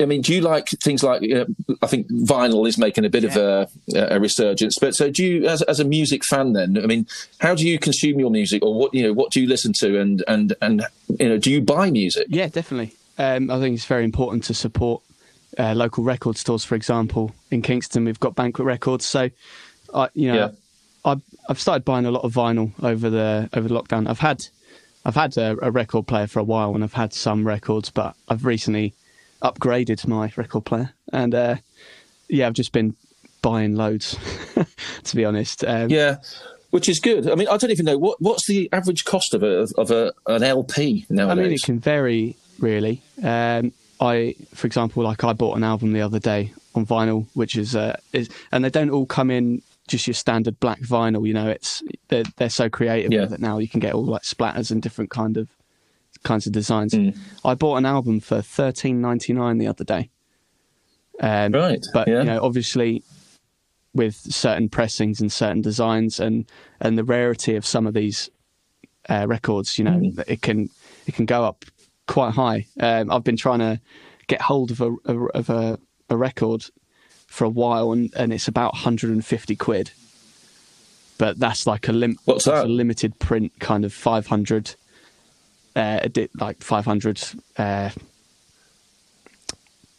[0.00, 1.22] I mean, do you like things like?
[1.30, 1.44] Uh,
[1.82, 4.78] I think vinyl is making a bit of a, a resurgence.
[4.78, 6.78] But so, do you, as, as a music fan, then?
[6.78, 7.06] I mean,
[7.38, 10.00] how do you consume your music, or what you know, what do you listen to,
[10.00, 10.84] and and and
[11.20, 12.26] you know, do you buy music?
[12.28, 12.94] Yeah, definitely.
[13.18, 15.02] Um, I think it's very important to support
[15.58, 16.64] uh, local record stores.
[16.64, 19.04] For example, in Kingston, we've got Banquet Records.
[19.04, 19.30] So,
[19.94, 20.50] I, you know, Yeah.
[21.04, 24.08] I've I've started buying a lot of vinyl over the over the lockdown.
[24.08, 24.46] I've had
[25.04, 28.14] I've had a, a record player for a while, and I've had some records, but
[28.28, 28.94] I've recently
[29.42, 31.56] upgraded my record player, and uh,
[32.28, 32.96] yeah, I've just been
[33.42, 34.16] buying loads.
[35.04, 36.16] to be honest, um, Yeah.
[36.70, 37.30] which is good.
[37.30, 40.12] I mean, I don't even know what what's the average cost of a of a
[40.26, 41.38] an LP nowadays.
[41.38, 43.00] I mean, it can vary really.
[43.22, 47.56] Um, I, for example, like I bought an album the other day on vinyl, which
[47.56, 51.26] is, uh, is and they don't all come in just your standard black vinyl.
[51.26, 53.22] You know, it's they're they're so creative Yeah.
[53.22, 53.58] with it now.
[53.58, 55.48] You can get all like splatters and different kind of
[56.22, 56.94] kinds of designs.
[56.94, 57.16] Mm.
[57.44, 60.10] I bought an album for thirteen ninety nine the other day.
[61.20, 62.18] Um, Right, but yeah.
[62.20, 63.02] you know, obviously,
[63.94, 66.46] with certain pressings and certain designs and
[66.80, 68.30] and the rarity of some of these
[69.08, 70.24] uh, records, you know, Mm.
[70.28, 70.70] it can
[71.06, 71.64] it can go up
[72.06, 72.66] quite high.
[72.80, 73.80] Um, I've been trying to
[74.28, 75.78] get hold of a, a of a,
[76.10, 76.64] a record
[77.28, 79.92] for a while, and, and it's about 150 quid.
[81.18, 82.64] But that's like a lim- What's that?
[82.64, 84.74] a limited print kind of 500,
[85.76, 87.22] uh, edi- like 500
[87.56, 87.90] uh,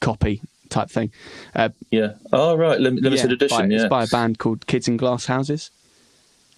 [0.02, 1.12] copy type thing.
[1.56, 2.14] Uh, yeah.
[2.32, 3.58] Oh right, Lim- limited yeah, edition.
[3.58, 3.82] by, yeah.
[3.82, 5.72] It's by a band called Kids in Glass Houses.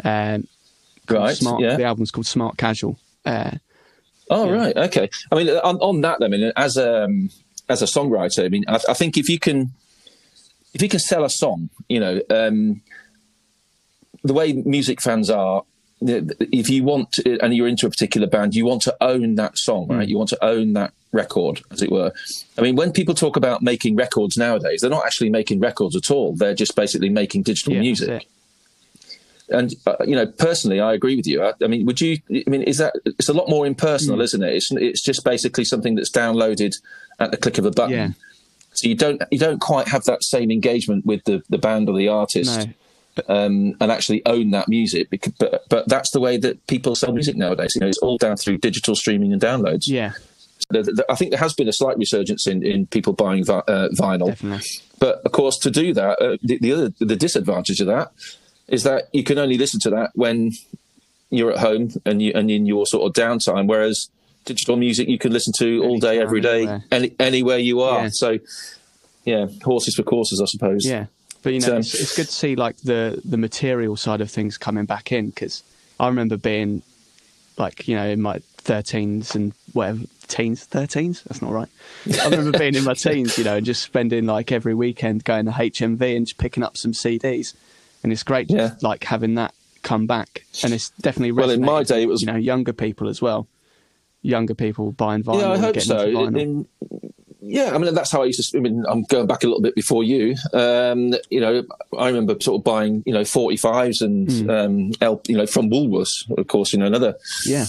[0.04, 0.48] Um,
[1.10, 1.76] Right, Smart, yeah.
[1.76, 2.98] The album's called Smart Casual.
[3.26, 3.52] Uh,
[4.30, 4.52] Oh Yeah.
[4.56, 5.10] right, okay.
[5.30, 7.30] I mean, on, on that, I mean, as a um,
[7.68, 9.72] as a songwriter, I mean, I, I think if you can
[10.74, 12.82] if you can sell a song, you know, um,
[14.24, 15.64] the way music fans are,
[16.02, 19.58] if you want to, and you're into a particular band, you want to own that
[19.58, 20.08] song, right?
[20.08, 22.12] You want to own that record, as it were.
[22.58, 26.10] I mean, when people talk about making records nowadays, they're not actually making records at
[26.10, 26.34] all.
[26.34, 28.28] They're just basically making digital yeah, music
[29.52, 32.50] and uh, you know personally i agree with you I, I mean would you i
[32.50, 34.22] mean is that it's a lot more impersonal Hmm.
[34.22, 36.76] isn't it it's, it's just basically something that's downloaded
[37.20, 38.10] at the click of a button Yeah.
[38.74, 41.98] So you don't you don't quite have that same engagement with the, the band or
[41.98, 42.68] the artist
[43.28, 43.36] No.
[43.36, 47.12] um, and actually own that music because, but but that's the way that people sell
[47.14, 50.14] music nowadays you know it's all down through digital streaming and downloads Yeah,
[50.70, 53.64] The- the- i think there has been a slight resurgence in, in people buying vi-
[53.68, 54.66] uh, vinyl definitely.
[55.00, 58.12] but of course, to do that, uh, the, the other the disadvantage of that
[58.68, 60.52] is that you can only listen to that when
[61.30, 63.66] you're at home and you and in your sort of downtime.
[63.68, 64.10] Whereas
[64.46, 66.84] digital music you can listen to all day, every day, anywhere.
[66.92, 68.04] any, anywhere you are.
[68.04, 68.10] Yeah.
[68.12, 68.40] So,
[69.26, 70.86] yeah, horses for courses, I suppose.
[70.86, 71.06] Yeah,
[71.44, 74.32] but you know, So- it's, it's good to see like the the material side of
[74.32, 75.64] things coming back in because
[76.00, 76.82] I remember being
[77.58, 81.24] like you know in my thirteens and whatever teens, thirteens.
[81.24, 81.68] That's not right.
[82.22, 85.46] I remember being in my teens, you know, and just spending like every weekend going
[85.46, 87.54] to HMV and just picking up some CDs,
[88.04, 88.76] and it's great, Yeah.
[88.82, 92.28] like having that come back, and it's definitely Well, in my day, it was- you
[92.28, 93.48] know younger people as well,
[94.22, 95.42] younger people buying vinyl.
[95.42, 96.26] Yeah, I hope so.
[96.28, 96.68] In-
[97.44, 98.58] yeah, I mean that's how I used to.
[98.58, 100.36] I mean, I'm going back a little bit before you.
[100.54, 101.64] Um, you know,
[101.98, 104.50] I remember sort of buying, you know, 45s and Hmm.
[104.50, 106.72] um, L, you know, from Woolworths, of course.
[106.72, 107.16] You know, another
[107.46, 107.66] yeah,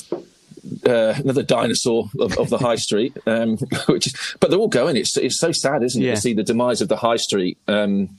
[0.86, 3.16] uh, another dinosaur of, of the high street.
[3.26, 4.96] Um, which, is, but they're all going.
[4.96, 6.14] It's it's so sad, isn't it, Yeah.
[6.16, 7.56] to see the demise of the high street.
[7.66, 8.10] Um,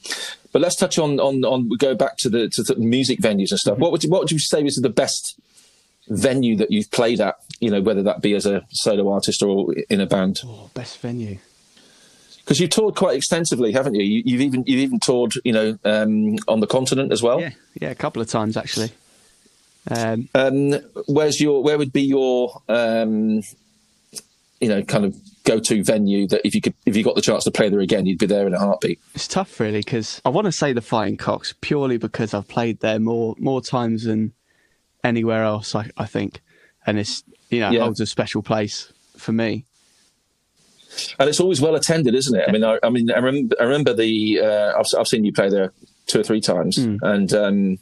[0.51, 1.69] but let's touch on on on.
[1.77, 3.77] Go back to the to the music venues and stuff.
[3.77, 5.39] What would you, what would you say was the best
[6.09, 7.36] venue that you've played at?
[7.64, 10.41] You know, whether that be as a solo artist or in a band.
[10.45, 11.38] oh, best venue.
[12.39, 14.03] Because you've toured quite extensively, haven't you?
[14.03, 14.22] you?
[14.26, 17.39] You've even you've even toured, you know, um, on the continent as well.
[17.39, 18.91] Yeah, yeah, a couple of times actually.
[19.89, 20.74] Um, Um,
[21.07, 23.41] where's your where would be your um,
[24.59, 27.22] you know kind of go to venue that if you could if you got the
[27.22, 28.99] chance to play there again, you'd be there in a heartbeat.
[29.16, 32.82] It's tough, really, because I want to say the Fighting Cocks purely because I've played
[32.82, 34.34] there more more times than
[35.01, 35.76] anywhere else.
[35.76, 36.41] I, I think,
[36.86, 37.24] and it's
[37.54, 37.84] you know Yeah.
[37.84, 39.66] holds a special place for me.
[41.20, 42.45] And it's always well attended, isn't it?
[42.47, 45.34] I mean, I, I mean, I remember, I remember the uh, I've, I've seen you
[45.34, 45.72] play there
[46.06, 47.80] two or three times, and um,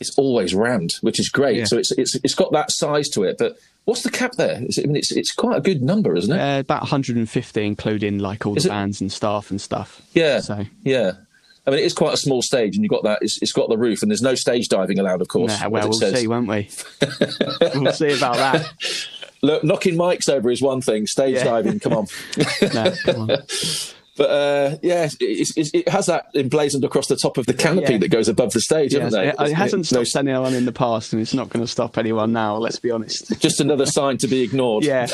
[0.00, 1.58] it's always rammed, which is great.
[1.58, 1.64] Yeah.
[1.66, 3.36] So it's it's it's got that size to it.
[3.38, 4.60] But what's the cap there?
[4.64, 6.40] Is it, I mean, it's it's quite a good number, isn't it?
[6.40, 10.02] Uh, about 150, including like all Is the it- bands and staff and stuff.
[10.12, 11.12] Yeah, So yeah.
[11.68, 13.18] I mean, it is quite a small stage, and you've got that.
[13.20, 15.60] It's, it's got the roof, and there's no stage diving allowed, of course.
[15.60, 16.18] nah, well, we'll says.
[16.18, 16.70] see, won't we?
[17.74, 18.72] we'll see about that.
[19.42, 21.06] Look, knocking mics over is one thing.
[21.06, 21.44] Stage Yeah.
[21.44, 22.06] diving, come on.
[22.74, 23.26] No, come on.
[24.16, 27.92] but uh, yeah, it's, it's, it has that emblazoned across the top of the canopy
[27.92, 27.98] Yeah.
[27.98, 29.48] that goes above the stage, Yes, hasn't it, it?
[29.50, 32.32] it hasn't No- stopped anyone in the past, and it's not going to stop anyone
[32.32, 32.56] now.
[32.56, 33.38] Let's be honest.
[33.40, 34.84] just another sign to be ignored.
[34.84, 35.06] Yeah,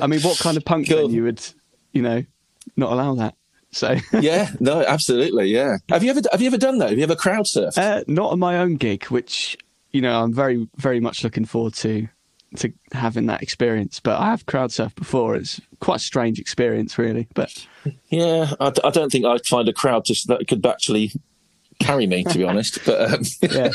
[0.00, 1.08] I mean, what kind of punk Cool.
[1.08, 1.40] venue would
[1.92, 2.22] you know
[2.76, 3.34] not allow that?
[3.74, 3.96] So.
[4.20, 5.76] yeah, no, absolutely, yeah.
[5.90, 6.90] Have you ever have you ever done that?
[6.90, 7.78] Have you ever crowd surfed?
[7.78, 9.56] Uh, not on my own gig, which
[9.90, 12.08] you know I'm very very much looking forward to
[12.56, 14.00] to having that experience.
[14.00, 15.36] But I have crowd surfed before.
[15.36, 17.28] It's quite a strange experience, really.
[17.34, 17.66] But
[18.08, 21.12] yeah, I don't think I'd find a crowd just that could actually
[21.80, 22.84] carry me, to be honest.
[22.84, 23.70] But um, yeah,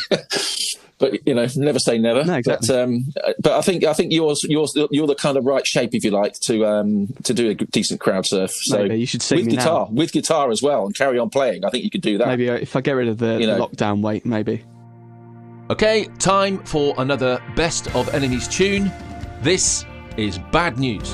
[1.00, 2.24] but you know, never say never.
[2.24, 2.68] No, exactly.
[2.68, 3.06] But um,
[3.40, 6.12] but I think I think yours yours you're the kind of right shape, if you
[6.12, 8.52] like, to um to do a decent crowd surf.
[8.52, 9.62] So Maybe you should sing with me now.
[9.62, 11.66] guitar, with guitar as well, and carry on playing.
[11.66, 12.28] I think you could do that.
[12.28, 14.64] maybe uh, if I get rid of the, You the lockdown weight, maybe.
[15.72, 18.92] Okay, time for another Best of Enemies tune.
[19.42, 19.86] This
[20.18, 21.14] is Bad News.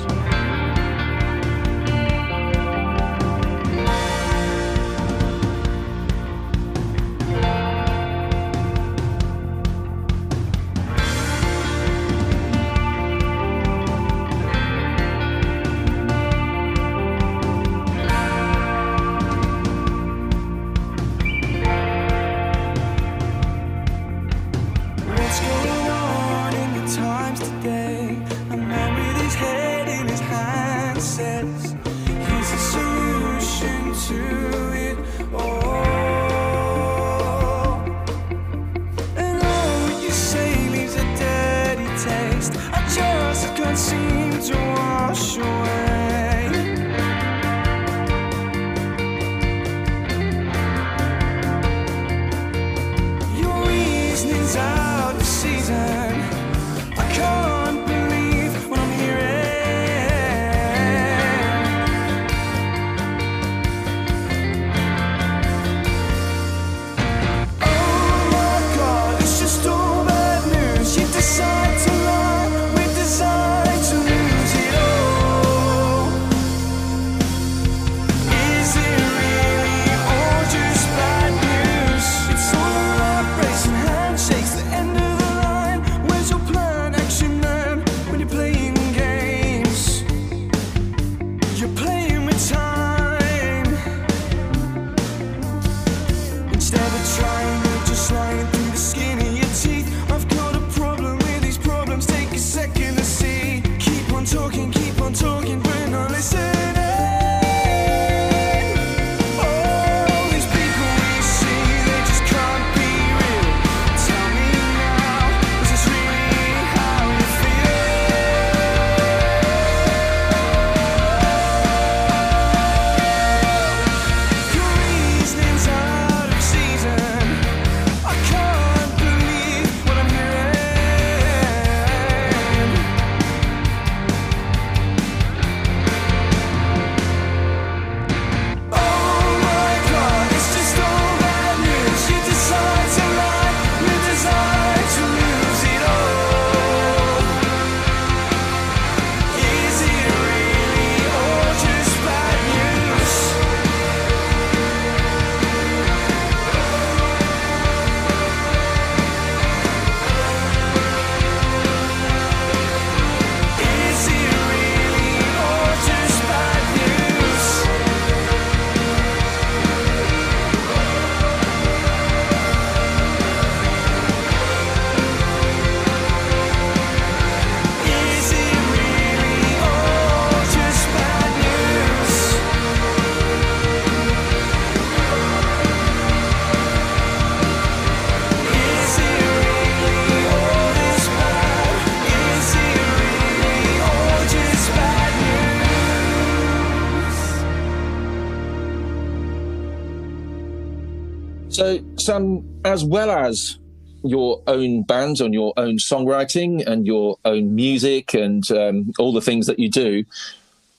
[201.56, 203.58] So, Sam, as well as
[204.04, 209.22] your own bands and your own songwriting and your own music and um, all the
[209.22, 210.04] things that you do,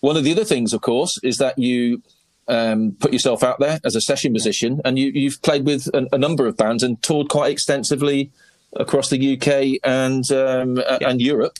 [0.01, 2.03] one of the other things, of course, is that you
[2.47, 6.05] um, put yourself out there as a session musician, and you, you've played with a,
[6.11, 8.30] a number of bands and toured quite extensively
[8.73, 11.57] across the UK and um, a- and Europe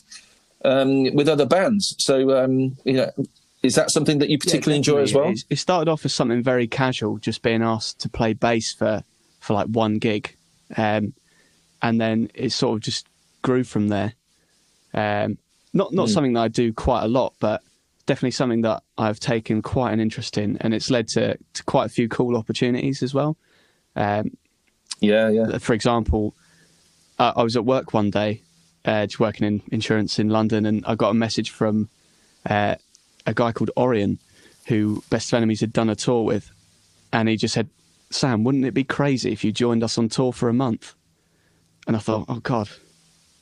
[0.64, 1.96] um, with other bands.
[1.98, 3.12] So, um, you know,
[3.68, 5.30] is that something that you particularly enjoy as well?
[5.30, 9.04] It, it started off as something very casual, just being asked to play bass for,
[9.40, 10.36] for like one gig.
[10.76, 11.14] Um,
[11.82, 13.08] and then it sort of just
[13.42, 14.14] grew from there.
[14.94, 15.38] Um,
[15.74, 17.62] not not something that I do quite a lot, but
[18.08, 21.86] definitely something that I've taken quite an interest in, and it's led to, to quite
[21.86, 23.38] a few cool opportunities as well.
[23.96, 24.32] Um,
[25.02, 25.58] Yeah, yeah.
[25.60, 26.34] for example,
[27.20, 28.42] uh, I was at work one day,
[28.86, 31.90] uh, just working in insurance in London, and I got a message from
[32.50, 32.76] uh,
[33.28, 34.18] a guy called Orion,
[34.68, 36.50] who Best of Enemies had done a tour with,
[37.14, 37.70] and he just said,
[38.10, 40.96] "Sam, wouldn't it be crazy if you joined us on tour for a month?"
[41.86, 42.70] And I thought, "Oh God,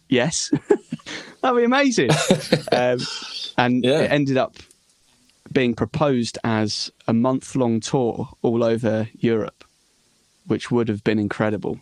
[0.09, 0.51] yes,
[1.41, 2.09] that'd be amazing."
[2.73, 2.99] um,
[3.57, 4.01] and Yeah.
[4.01, 4.57] it ended up
[5.51, 9.63] being proposed as a month-long tour all over Europe,
[10.47, 11.79] which would have been incredible.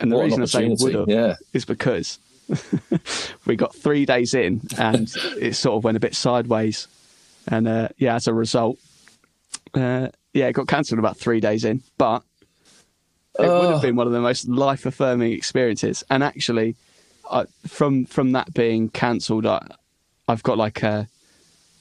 [0.00, 1.36] And the What an reason I say would have yeah.
[1.54, 2.18] is because
[3.46, 6.88] we got three days in and it sort of went a bit sideways.
[7.48, 8.78] And uh, yeah, as a result,
[9.74, 11.82] uh, yeah, it got cancelled about three days in.
[11.98, 12.22] But
[13.38, 16.02] It would have been one of the most life affirming experiences.
[16.10, 16.76] And actually,
[17.30, 19.46] I, from from that being cancelled,
[20.28, 21.08] I've got like a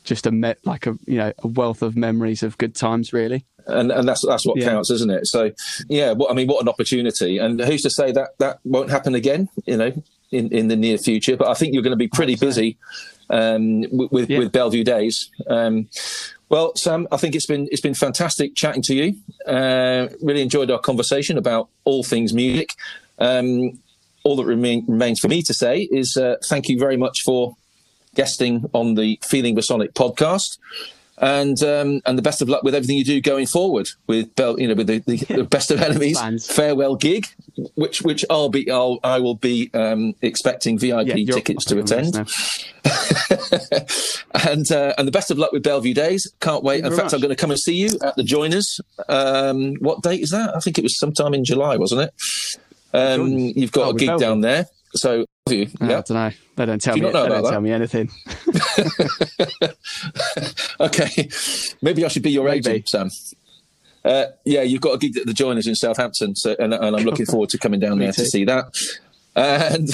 [0.04, 3.46] just a me- like a you know a wealth of memories of good times, really.
[3.68, 4.70] and and that's that's what Yeah.
[4.70, 5.26] counts, isn't it?
[5.28, 5.52] So,
[5.90, 9.16] yeah, what I mean, what an opportunity, and who's to say that that won't happen
[9.16, 9.50] again?
[9.66, 10.04] You know,
[10.36, 11.36] in in the near future.
[11.38, 12.78] But I think you're going to be pretty busy
[13.30, 14.40] um, with with, Yeah.
[14.40, 15.30] with Bellevue Days.
[15.48, 15.88] Um,
[16.50, 19.16] well, Sam, I think it's been it's been fantastic chatting to you.
[19.48, 22.70] Uh, really enjoyed our conversation about all things music.
[23.18, 23.80] Um,
[24.24, 27.56] all that remain, remains for me to say is uh, thank you very much for
[28.16, 30.58] guesting on the Feeling Sonic podcast.
[31.18, 34.60] And um, and the best of luck with everything you do going forward with Bell,
[34.60, 36.46] you know, with the, the, best of enemies Plans.
[36.52, 37.28] farewell gig,
[37.76, 41.84] which which I'll be I'll I will be um, expecting VIP Yeah, tickets to I
[41.84, 42.30] think I'm attend,
[44.34, 46.32] and uh, and the best of luck with Bellevue Days.
[46.42, 46.82] Can't wait.
[46.82, 48.80] Thank In fact, I'm going to come and see you at the Joiners.
[49.08, 50.56] Um, what date is that?
[50.56, 52.14] I think it was sometime in July, wasn't it?
[52.94, 54.26] Um, you've got Oh, a gig Bellevue.
[54.26, 56.02] down there, so you, I yeah.
[56.02, 56.32] don't know.
[56.56, 57.12] They don't tell Do me.
[57.12, 58.10] not know they don't about tell me anything.
[60.80, 61.30] Okay,
[61.82, 62.70] maybe I should be your Maybe.
[62.70, 63.10] agent, Sam.
[64.04, 67.06] Uh, yeah, you've got a gig at the Joiners in Southampton, so and, and I'm
[67.06, 68.66] looking forward to coming down there to see that.
[69.36, 69.90] And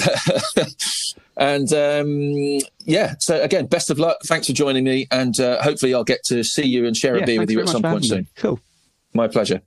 [1.36, 4.18] and um, yeah, so again, best of luck.
[4.24, 7.24] Thanks for joining me, and uh, hopefully I'll get to see you and share a
[7.24, 8.18] beer with you at some point soon.
[8.20, 8.26] me.
[8.36, 8.58] Cool.
[9.14, 9.62] My pleasure.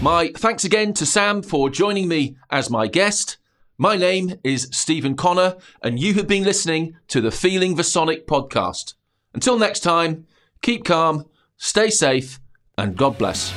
[0.00, 3.36] My thanks again to Sam for joining me as my guest.
[3.78, 8.24] My name is Stephen Connor, and you have been listening to the Feeling the Sonic
[8.24, 8.94] podcast.
[9.34, 10.28] Until next time,
[10.62, 11.24] keep calm,
[11.56, 12.38] stay safe,
[12.76, 13.52] and God bless.